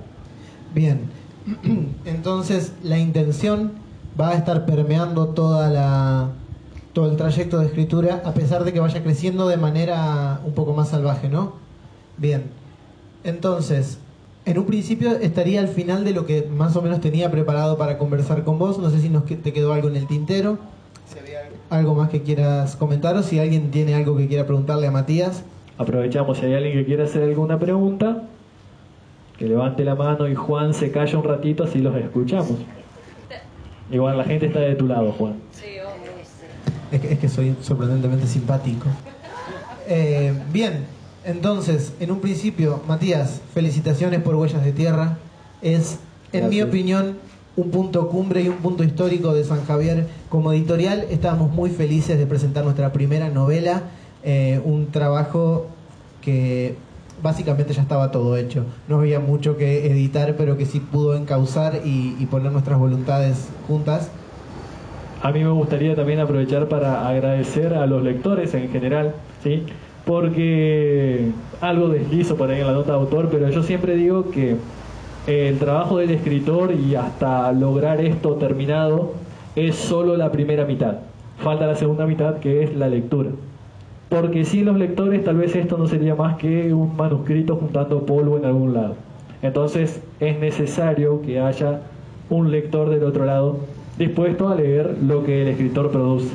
[0.75, 1.01] Bien,
[2.05, 3.73] Entonces la intención
[4.21, 6.31] va a estar permeando toda la,
[6.93, 10.73] todo el trayecto de escritura a pesar de que vaya creciendo de manera un poco
[10.75, 11.55] más salvaje, ¿no?
[12.19, 12.45] Bien.
[13.25, 13.99] Entonces,
[14.45, 17.99] en un principio estaría al final de lo que más o menos tenía preparado para
[17.99, 18.79] conversar con vos.
[18.79, 20.59] No sé si nos te quedó algo en el tintero.
[21.73, 25.43] Algo más que quieras comentar o si alguien tiene algo que quiera preguntarle a Matías.
[25.79, 28.25] Aprovechamos si hay alguien que quiera hacer alguna pregunta
[29.39, 32.59] que levante la mano y Juan se calla un ratito así los escuchamos.
[33.91, 35.37] Igual la gente está de tu lado, Juan.
[36.91, 38.89] Es que, es que soy sorprendentemente simpático.
[39.89, 40.85] Eh, bien,
[41.25, 45.17] entonces, en un principio, Matías, felicitaciones por Huellas de Tierra.
[45.63, 46.01] Es,
[46.35, 47.17] en mi opinión,
[47.57, 50.07] un punto cumbre y un punto histórico de San Javier.
[50.29, 53.83] Como editorial, estábamos muy felices de presentar nuestra primera novela,
[54.25, 55.67] eh, un trabajo
[56.21, 56.77] que
[57.23, 58.65] básicamente ya estaba todo hecho.
[58.89, 64.11] No había mucho que editar, pero que sí pudo encauzar y, poner nuestras voluntades juntas.
[65.23, 69.65] A mí me gustaría también aprovechar para agradecer a los lectores en general, ¿sí?
[70.05, 71.31] porque
[71.61, 74.57] algo deslizo por ahí en la nota de autor, pero yo siempre digo que
[75.27, 79.13] el trabajo del escritor y hasta lograr esto terminado
[79.57, 80.97] es solo la primera mitad.
[81.39, 83.31] Falta la segunda mitad que es la lectura
[84.13, 88.37] porque sin los lectores tal vez esto no sería más que un manuscrito juntando polvo
[88.37, 88.95] en algún lado.
[89.41, 91.81] Entonces es necesario que haya
[92.29, 93.61] un lector del otro lado
[93.97, 96.29] dispuesto a leer lo que el escritor produce.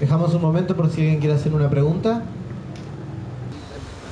[0.00, 2.22] Dejamos un momento por si alguien quiere hacer una pregunta.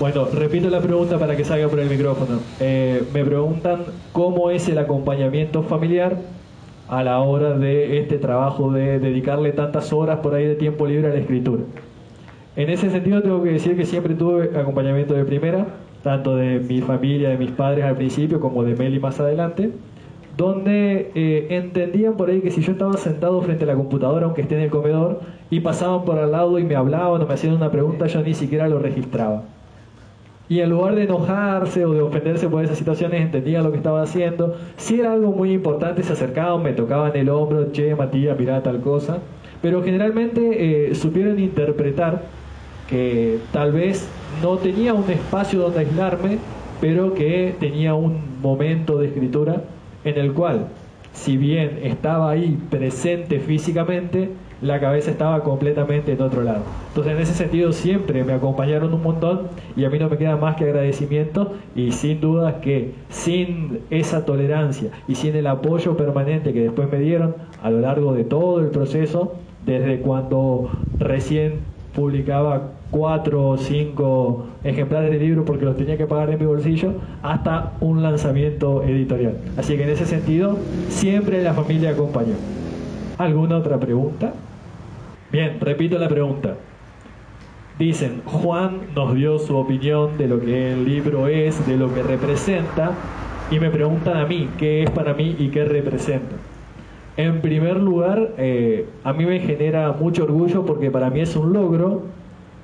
[0.02, 2.40] Bueno, repito la pregunta para que salga por el micrófono.
[2.58, 6.16] Eh, me preguntan cómo es el acompañamiento familiar
[6.88, 11.06] a la hora de este trabajo de dedicarle tantas horas por ahí de tiempo libre
[11.06, 11.62] a la escritura.
[12.56, 15.68] En ese sentido tengo que decir que siempre tuve acompañamiento de primera,
[16.02, 19.70] tanto de mi familia, de mis padres al principio, como de Meli más adelante,
[20.36, 24.42] donde eh, entendían por ahí que si yo estaba sentado frente a la computadora, aunque
[24.42, 27.54] esté en el comedor, y pasaban por al lado y me hablaban o me hacían
[27.54, 29.44] una pregunta, yo ni siquiera lo registraba.
[30.52, 34.02] Y en lugar de enojarse o de ofenderse por esas situaciones, entendían lo que estaba
[34.02, 34.54] haciendo.
[34.76, 38.82] Si era algo muy importante, se acercaban, me tocaban el hombro, che, Matías, mirá tal
[38.82, 39.20] cosa.
[39.62, 42.24] Pero generalmente eh, supieron interpretar
[42.86, 44.06] que tal vez
[44.42, 46.36] no tenía un espacio donde aislarme,
[46.82, 49.62] pero que tenía un momento de escritura
[50.04, 50.66] en el cual,
[51.14, 54.28] si bien estaba ahí presente físicamente,
[54.62, 56.62] la cabeza estaba completamente en otro lado.
[56.88, 60.36] Entonces en ese sentido siempre me acompañaron un montón y a mí no me queda
[60.36, 66.52] más que agradecimiento y sin duda que sin esa tolerancia y sin el apoyo permanente
[66.52, 69.34] que después me dieron a lo largo de todo el proceso,
[69.66, 71.60] desde cuando recién
[71.94, 76.92] publicaba cuatro o cinco ejemplares de libro porque los tenía que pagar en mi bolsillo,
[77.22, 79.38] hasta un lanzamiento editorial.
[79.56, 80.56] Así que en ese sentido,
[80.88, 82.34] siempre la familia acompañó.
[83.18, 84.32] ¿Alguna otra pregunta?
[85.32, 86.56] Bien, repito la pregunta.
[87.78, 92.02] Dicen, Juan nos dio su opinión de lo que el libro es, de lo que
[92.02, 92.90] representa,
[93.50, 96.36] y me preguntan a mí, ¿qué es para mí y qué representa?
[97.16, 101.54] En primer lugar, eh, a mí me genera mucho orgullo porque para mí es un
[101.54, 102.02] logro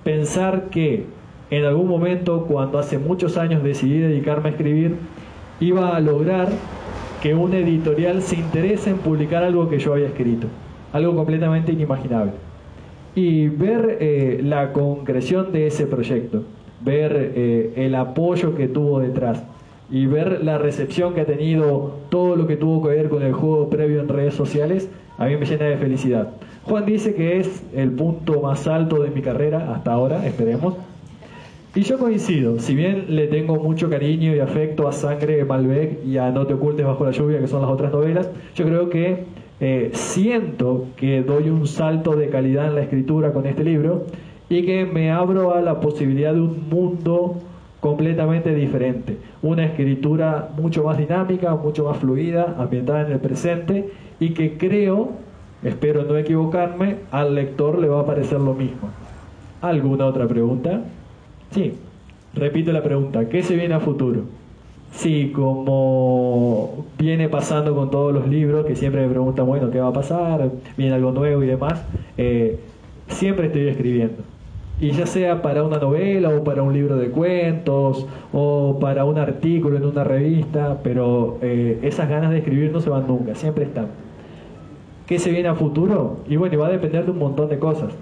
[0.04, 1.06] pensar que
[1.50, 4.96] en algún momento, cuando hace muchos años decidí dedicarme a escribir,
[5.58, 6.48] iba a lograr
[7.22, 10.48] que un editorial se interese en publicar algo que yo había escrito,
[10.92, 12.47] algo completamente inimaginable.
[13.14, 16.44] Y ver eh, la concreción de ese proyecto,
[16.80, 19.42] ver eh, el apoyo que tuvo detrás,
[19.90, 23.32] y ver la recepción que ha tenido todo lo que tuvo que ver con el
[23.32, 26.28] juego previo en redes sociales, a mí me llena de felicidad.
[26.64, 30.74] Juan dice que es el punto más alto de mi carrera hasta ahora, esperemos.
[31.74, 36.18] Y yo coincido, si bien le tengo mucho cariño y afecto a Sangre Malbec y
[36.18, 39.24] a No te ocultes bajo la lluvia, que son las otras novelas, yo creo que
[39.60, 44.06] eh, siento que doy un salto de calidad en la escritura con este libro
[44.48, 47.40] y que me abro a la posibilidad de un mundo
[47.80, 49.18] completamente diferente.
[49.42, 53.90] Una escritura mucho más dinámica, mucho más fluida, ambientada en el presente
[54.20, 55.10] y que creo,
[55.62, 58.90] espero no equivocarme, al lector le va a parecer lo mismo.
[59.60, 60.82] ¿Alguna otra pregunta?
[61.50, 61.74] Sí,
[62.34, 64.37] repito la pregunta, ¿qué se viene a futuro?
[64.92, 69.88] Sí, como viene pasando con todos los libros, que siempre me preguntan, bueno, ¿qué va
[69.88, 70.50] a pasar?
[70.76, 71.84] ¿Viene algo nuevo y demás?
[72.16, 72.58] Eh,
[73.08, 74.22] siempre estoy escribiendo
[74.80, 79.18] y ya sea para una novela o para un libro de cuentos o para un
[79.18, 83.64] artículo en una revista, pero eh, esas ganas de escribir no se van nunca, siempre
[83.64, 83.86] están.
[85.06, 86.18] ¿Qué se viene a futuro?
[86.28, 87.92] Y bueno, va a depender de un montón de cosas.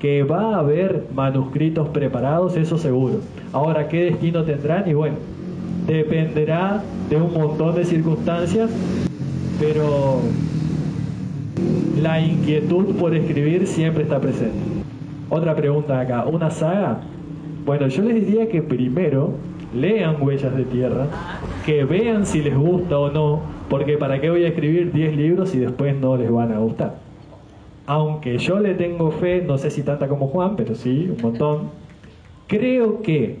[0.00, 3.20] Que va a haber manuscritos preparados, eso seguro.
[3.52, 4.88] Ahora, ¿qué destino tendrán?
[4.88, 5.16] Y bueno,
[5.86, 8.70] dependerá de un montón de circunstancias,
[9.60, 10.20] pero
[12.00, 14.58] la inquietud por escribir siempre está presente.
[15.30, 17.00] Otra pregunta acá, ¿una saga?
[17.64, 19.32] Bueno, yo les diría que primero
[19.74, 21.06] lean Huellas de Tierra,
[21.64, 25.50] que vean si les gusta o no, porque para qué voy a escribir 10 libros
[25.50, 26.96] si después no les van a gustar.
[27.86, 31.70] Aunque yo le tengo fe, no sé si tanta como Juan, pero sí, un montón,
[32.46, 33.38] creo que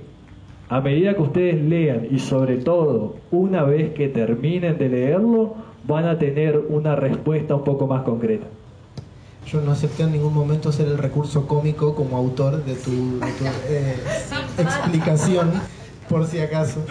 [0.74, 5.54] a medida que ustedes lean y sobre todo una vez que terminen de leerlo,
[5.86, 8.48] van a tener una respuesta un poco más concreta.
[9.46, 13.20] Yo no acepté en ningún momento ser el recurso cómico como autor de tu,
[13.68, 13.94] eh,
[14.58, 15.52] explicación,
[16.08, 16.84] por si acaso.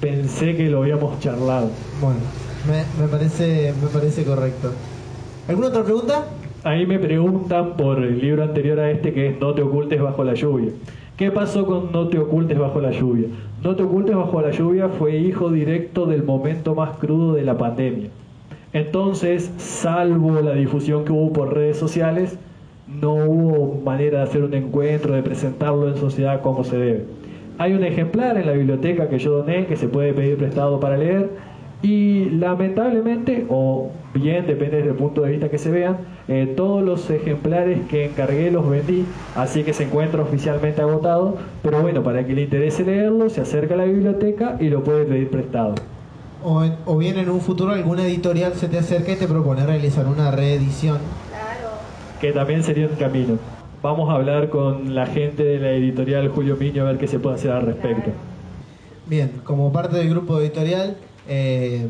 [0.00, 1.70] Pensé que lo habíamos charlado.
[2.00, 2.20] Bueno,
[3.00, 4.70] me, parece, me parece correcto.
[5.48, 6.24] ¿Alguna otra pregunta?
[6.62, 10.22] Ahí me preguntan por el libro anterior a este que es No te ocultes bajo
[10.22, 10.70] la lluvia.
[11.18, 13.26] ¿Qué pasó con No te ocultes bajo la lluvia?
[13.64, 17.58] No te ocultes bajo la lluvia fue hijo directo del momento más crudo de la
[17.58, 18.08] pandemia.
[18.72, 22.38] Entonces, salvo la difusión que hubo por redes sociales,
[22.86, 27.04] no hubo manera de hacer un encuentro, de presentarlo en sociedad como se debe.
[27.58, 30.96] Hay un ejemplar en la biblioteca que yo doné que se puede pedir prestado para
[30.96, 31.30] leer
[31.82, 37.08] y lamentablemente, o bien, depende del punto de vista que se vean, eh, todos los
[37.10, 39.04] ejemplares que encargué los vendí,
[39.36, 43.74] así que se encuentra oficialmente agotado, pero bueno, para que le interese leerlo, se acerca
[43.74, 45.74] a la biblioteca y lo puede pedir prestado
[46.44, 50.30] o, bien en un futuro alguna editorial se te acerca y te propone realizar una
[50.30, 50.98] reedición.
[51.28, 51.74] Claro.
[52.20, 53.38] Que también sería un camino.
[53.82, 57.18] Vamos a hablar con la gente de la editorial Julio Miño a ver qué se
[57.18, 58.10] puede hacer al respecto.
[59.06, 60.96] Bien, como parte del grupo editorial,
[61.28, 61.88] eh,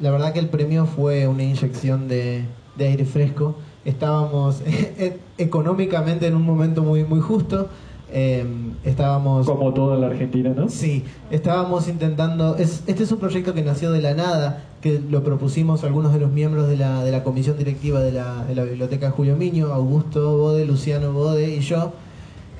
[0.00, 2.44] la verdad que el premio fue una inyección de,
[2.76, 3.56] de aire fresco.
[3.84, 4.62] Estábamos
[5.38, 7.68] económicamente en un momento muy, muy justo
[8.10, 9.46] Em, estábamos...
[9.46, 10.68] Como todo en la Argentina, ¿no?
[10.68, 12.56] Sí, estábamos intentando...
[12.56, 16.20] Es, este es un proyecto que nació de la nada, que lo propusimos algunos de
[16.20, 19.72] los miembros de la, de la comisión directiva de la, de la Biblioteca Julio Miño,
[19.72, 21.92] Augusto Bode, Luciano Bode y yo.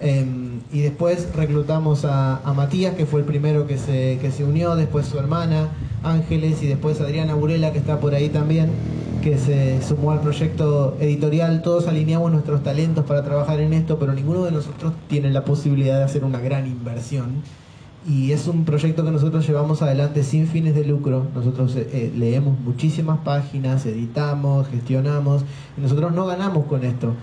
[0.00, 4.44] Em, y después reclutamos a, a, Matías, que fue el primero que se, que se
[4.44, 5.68] unió, después su hermana
[6.04, 8.70] Ángeles y después Adriana Burela, que está por ahí también
[9.22, 11.62] que se sumó al proyecto editorial.
[11.62, 15.98] Todos alineamos nuestros talentos para trabajar en esto, pero ninguno de nosotros tiene la posibilidad
[15.98, 17.42] de hacer una gran inversión.
[18.08, 21.26] Y es un proyecto que nosotros llevamos adelante sin fines de lucro.
[21.34, 25.42] Nosotros eh, eh, leemos muchísimas páginas, editamos, gestionamos,
[25.76, 27.14] y nosotros no ganamos con esto.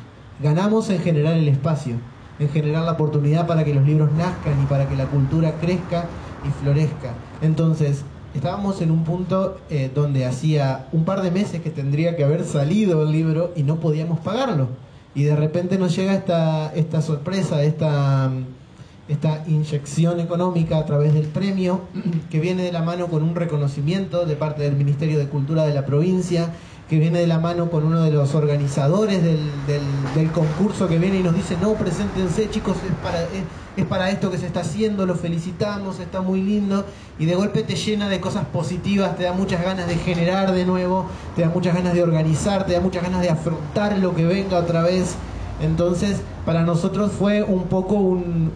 [0.44, 1.96] ganamos en generar el espacio,
[2.40, 6.06] en generar la oportunidad para que los libros nazcan y para que la cultura crezca
[6.48, 7.14] y florezca.
[7.42, 12.24] Entonces, estábamos en un punto eh, donde hacía un par de meses que tendría que
[12.24, 14.68] haber salido el libro y no podíamos pagarlo.
[15.16, 18.30] Y de repente nos llega esta, esta sorpresa, esta,
[19.08, 21.82] esta inyección económica a través del premio,
[22.30, 25.74] que viene de la mano con un reconocimiento de parte del Ministerio de Cultura de
[25.74, 26.50] la provincia,
[26.90, 31.20] que viene de la mano con uno de los organizadores del, del, concurso que viene
[31.20, 33.24] y nos dice, no, preséntense chicos, es para,
[33.76, 36.86] es, para esto que se está haciendo, lo felicitamos, está muy lindo,
[37.18, 40.66] y de golpe te llena de cosas positivas, te da muchas ganas de generar de
[40.66, 44.26] nuevo, te da muchas ganas de organizar, te da muchas ganas de afrontar lo que
[44.26, 45.16] venga otra vez.
[45.62, 48.52] Entonces, para nosotros fue un poco un,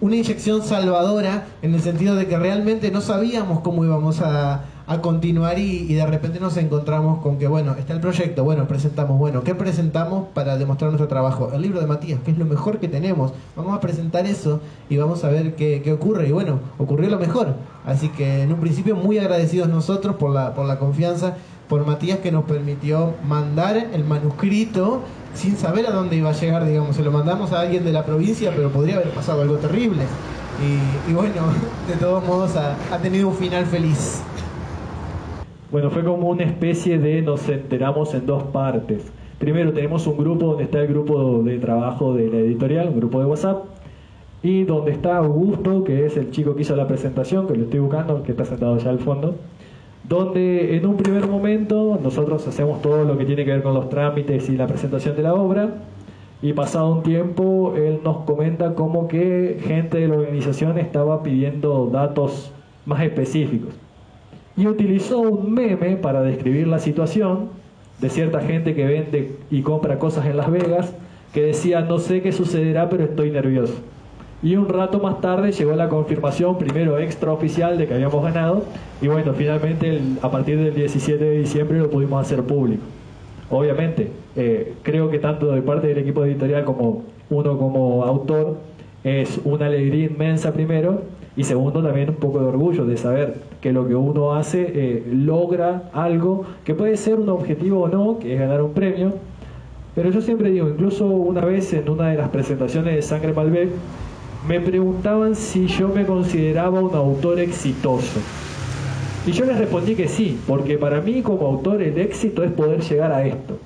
[0.00, 5.00] una inyección salvadora en el sentido de que realmente no sabíamos cómo íbamos a, a
[5.00, 9.44] continuar y, de repente nos encontramos con que, bueno, está el proyecto, bueno, presentamos, bueno,
[9.44, 11.52] ¿qué presentamos para demostrar nuestro trabajo?
[11.52, 13.32] El libro de Matías, que es lo mejor que tenemos.
[13.54, 16.26] Vamos a presentar eso y vamos a ver qué, qué ocurre.
[16.26, 17.54] Y bueno, ocurrió lo mejor.
[17.86, 21.36] Así que en un principio muy agradecidos nosotros por la, por la confianza,
[21.68, 25.02] por Matías que nos permitió mandar el manuscrito
[25.34, 28.04] sin saber a dónde iba a llegar, digamos, se lo mandamos a alguien de la
[28.04, 30.02] provincia, pero podría haber pasado algo terrible.
[31.08, 31.42] Y, bueno,
[31.88, 34.20] de todos modos ha tenido un final feliz.
[35.70, 39.12] Bueno, fue como una especie de nos enteramos en dos partes.
[39.38, 43.20] Primero tenemos un grupo donde está el grupo de trabajo de la editorial, un grupo
[43.20, 43.66] de WhatsApp,
[44.42, 47.78] y donde está Augusto, que es el chico que hizo la presentación, que lo estoy
[47.78, 49.36] buscando, que está sentado allá al fondo,
[50.08, 53.88] donde en un primer momento nosotros hacemos todo lo que tiene que ver con los
[53.90, 55.68] trámites y la presentación de la obra,
[56.42, 61.88] y pasado un tiempo él nos comenta como que gente de la organización estaba pidiendo
[61.92, 62.50] datos
[62.86, 63.79] más específicos
[64.60, 67.48] y utilizó un meme para describir la situación
[67.98, 70.94] de cierta gente que vende y compra cosas en Las Vegas
[71.32, 73.72] que decía no sé qué sucederá pero estoy nervioso.
[74.42, 78.64] Y un rato más tarde llegó la confirmación, primero extraoficial, de que habíamos ganado.
[79.00, 82.82] Y bueno, finalmente a partir del 17 de diciembre lo pudimos hacer público.
[83.50, 88.58] Obviamente, eh, creo que tanto de parte del equipo editorial como uno como autor
[89.04, 91.02] es una alegría inmensa primero
[91.34, 95.04] y segundo también un poco de orgullo de saber que lo que uno hace eh,
[95.12, 99.14] logra algo que puede ser un objetivo o no, que es ganar un premio,
[99.94, 103.70] pero yo siempre digo, incluso una vez en una de las presentaciones de Sangre Malbec,
[104.48, 108.20] me preguntaban si yo me consideraba un autor exitoso.
[109.26, 112.80] Y yo les respondí que sí, porque para mí como autor el éxito es poder
[112.80, 113.58] llegar a esto,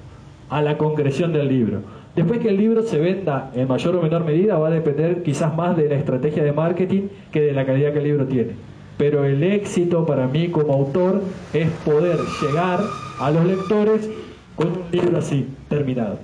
[0.51, 1.83] a la concreción del libro.
[2.17, 5.55] Después que el libro se venda en mayor o menor medida va a depender quizás
[5.55, 8.74] más de la estrategia de marketing que de la calidad que el libro tiene.
[8.97, 11.23] Pero el éxito para mí como autor
[11.53, 12.81] es poder llegar
[13.19, 14.09] a los lectores
[14.57, 16.19] con un libro así, terminado.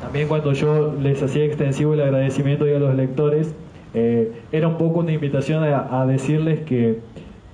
[0.00, 3.54] También cuando yo les hacía extensivo el agradecimiento a los lectores,
[3.94, 7.00] eh, era un poco una invitación a, a decirles que,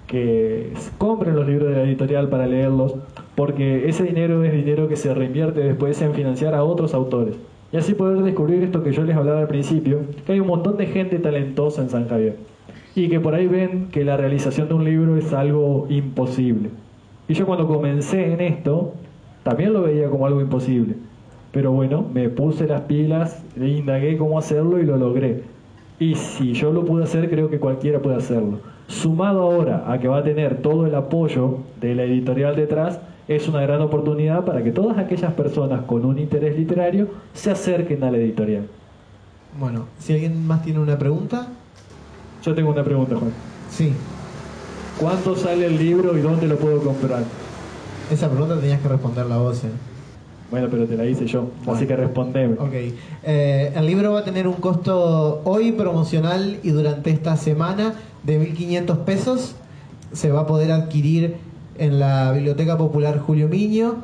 [0.06, 2.94] que compren los libros de la editorial para leerlos,
[3.34, 7.36] porque ese dinero es dinero que se reinvierte después en financiar a otros autores.
[7.72, 10.76] Y así poder descubrir esto que yo les hablaba al principio, que hay un montón
[10.76, 12.36] de gente talentosa en San Javier.
[12.94, 16.70] Y que por ahí ven que la realización de un libro es algo imposible.
[17.28, 18.94] Y yo cuando comencé en esto,
[19.42, 20.96] también lo veía como algo imposible.
[21.52, 25.42] Pero bueno, me puse las pilas, indagué cómo hacerlo y lo logré.
[25.98, 28.60] Y si yo lo pude hacer, creo que cualquiera puede hacerlo.
[28.88, 33.48] Sumado ahora a que va a tener todo el apoyo de la editorial detrás, es
[33.48, 38.10] una gran oportunidad para que todas aquellas personas con un interés literario se acerquen a
[38.10, 38.66] la editorial.
[39.58, 41.48] Bueno, si alguien más tiene una pregunta.
[42.44, 43.32] Yo tengo una pregunta, Juan.
[43.70, 43.92] Sí.
[44.98, 47.22] ¿Cuánto sale el libro y dónde lo puedo comprar?
[48.10, 49.62] Esa pregunta tenías que responderla vos.
[49.64, 49.68] ¿eh?
[50.50, 52.54] Bueno, pero te la hice yo, así que respondeme.
[52.58, 52.94] Ok.
[53.22, 58.40] Eh, el libro va a tener un costo hoy promocional y durante esta semana de
[58.40, 59.54] 1.500 pesos.
[60.12, 61.36] Se va a poder adquirir
[61.78, 63.96] en la Biblioteca Popular Julio Miño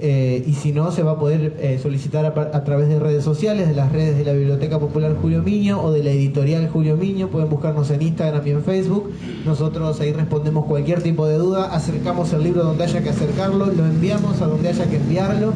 [0.00, 3.68] eh, y si no se va a poder eh, solicitar a, través de redes sociales,
[3.68, 7.28] de las redes de la Biblioteca Popular Julio Miño o de la editorial Julio Miño,
[7.28, 9.10] pueden buscarnos en Instagram y en Facebook,
[9.44, 13.84] nosotros ahí respondemos cualquier tipo de duda, acercamos el libro donde haya que acercarlo, lo
[13.86, 15.52] enviamos a donde haya que enviarlo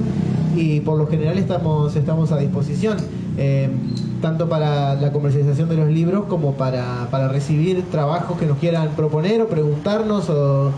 [0.57, 2.97] y por lo general estamos, estamos a disposición.
[3.41, 3.69] Eh,
[4.21, 8.89] tanto para la comercialización de los libros como para, para recibir trabajos que nos quieran
[8.97, 10.73] proponer o preguntarnos o,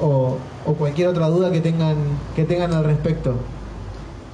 [0.00, 0.38] o,
[0.72, 1.96] cualquier otra duda que tengan,
[2.34, 3.34] que tengan al respecto.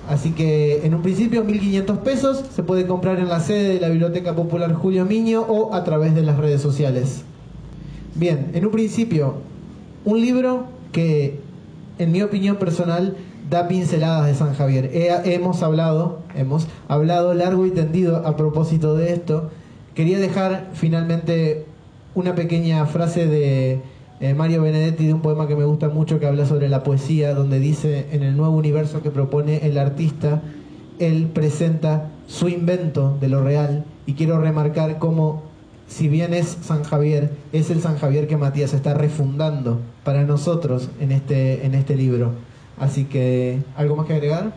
[0.08, 3.88] Así que en un principio 1.500 pesos se puede comprar en la sede de la
[3.88, 7.22] Biblioteca Popular Julio Miño o a través de las redes sociales.
[8.14, 9.34] Bien, en un principio,
[10.04, 11.38] un libro que
[11.98, 13.16] en mi opinión personal
[13.50, 14.90] da pinceladas de San Javier.
[15.24, 19.50] hemos hablado, hemos hablado largo y tendido a propósito de esto.
[19.94, 21.66] Quería dejar finalmente
[22.14, 23.80] una pequeña frase de
[24.20, 27.34] eh, Mario Benedetti de un poema que me gusta mucho que habla sobre la poesía,
[27.34, 30.42] donde dice, en el nuevo universo que propone el artista,
[30.98, 35.42] él presenta su invento de lo real y quiero remarcar cómo,
[35.88, 40.90] si bien es San Javier, es el San Javier que Matías está refundando para nosotros
[41.00, 42.32] en este, en este libro.
[42.78, 44.52] Así que, ¿algo más que agregar?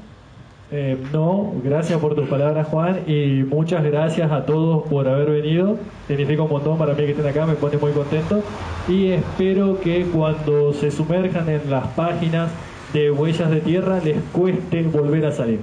[0.76, 5.78] Eh, no, gracias por tus palabras Juan y muchas gracias a todos por haber venido.
[6.08, 8.42] Significa un montón para mí que estén acá, me pone muy contento
[8.88, 12.50] y espero que cuando se sumerjan en las páginas
[12.92, 15.60] de Huellas de Tierra les cueste volver a salir.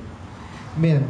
[0.77, 1.01] Bien,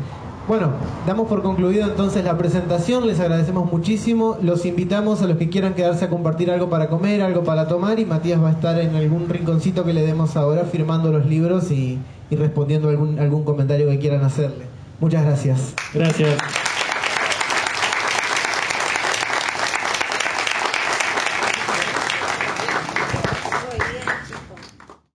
[0.48, 0.70] bueno,
[1.06, 5.74] damos por concluido entonces la presentación, les agradecemos muchísimo, los invitamos a los que quieran
[5.74, 8.96] quedarse a compartir algo para comer, algo para tomar y Matías va a estar en
[8.96, 11.98] algún rinconcito que le demos ahora firmando los libros y
[12.30, 14.64] y respondiendo algún, algún comentario que quieran hacerle.
[15.00, 15.74] Muchas gracias.
[15.92, 16.38] Gracias.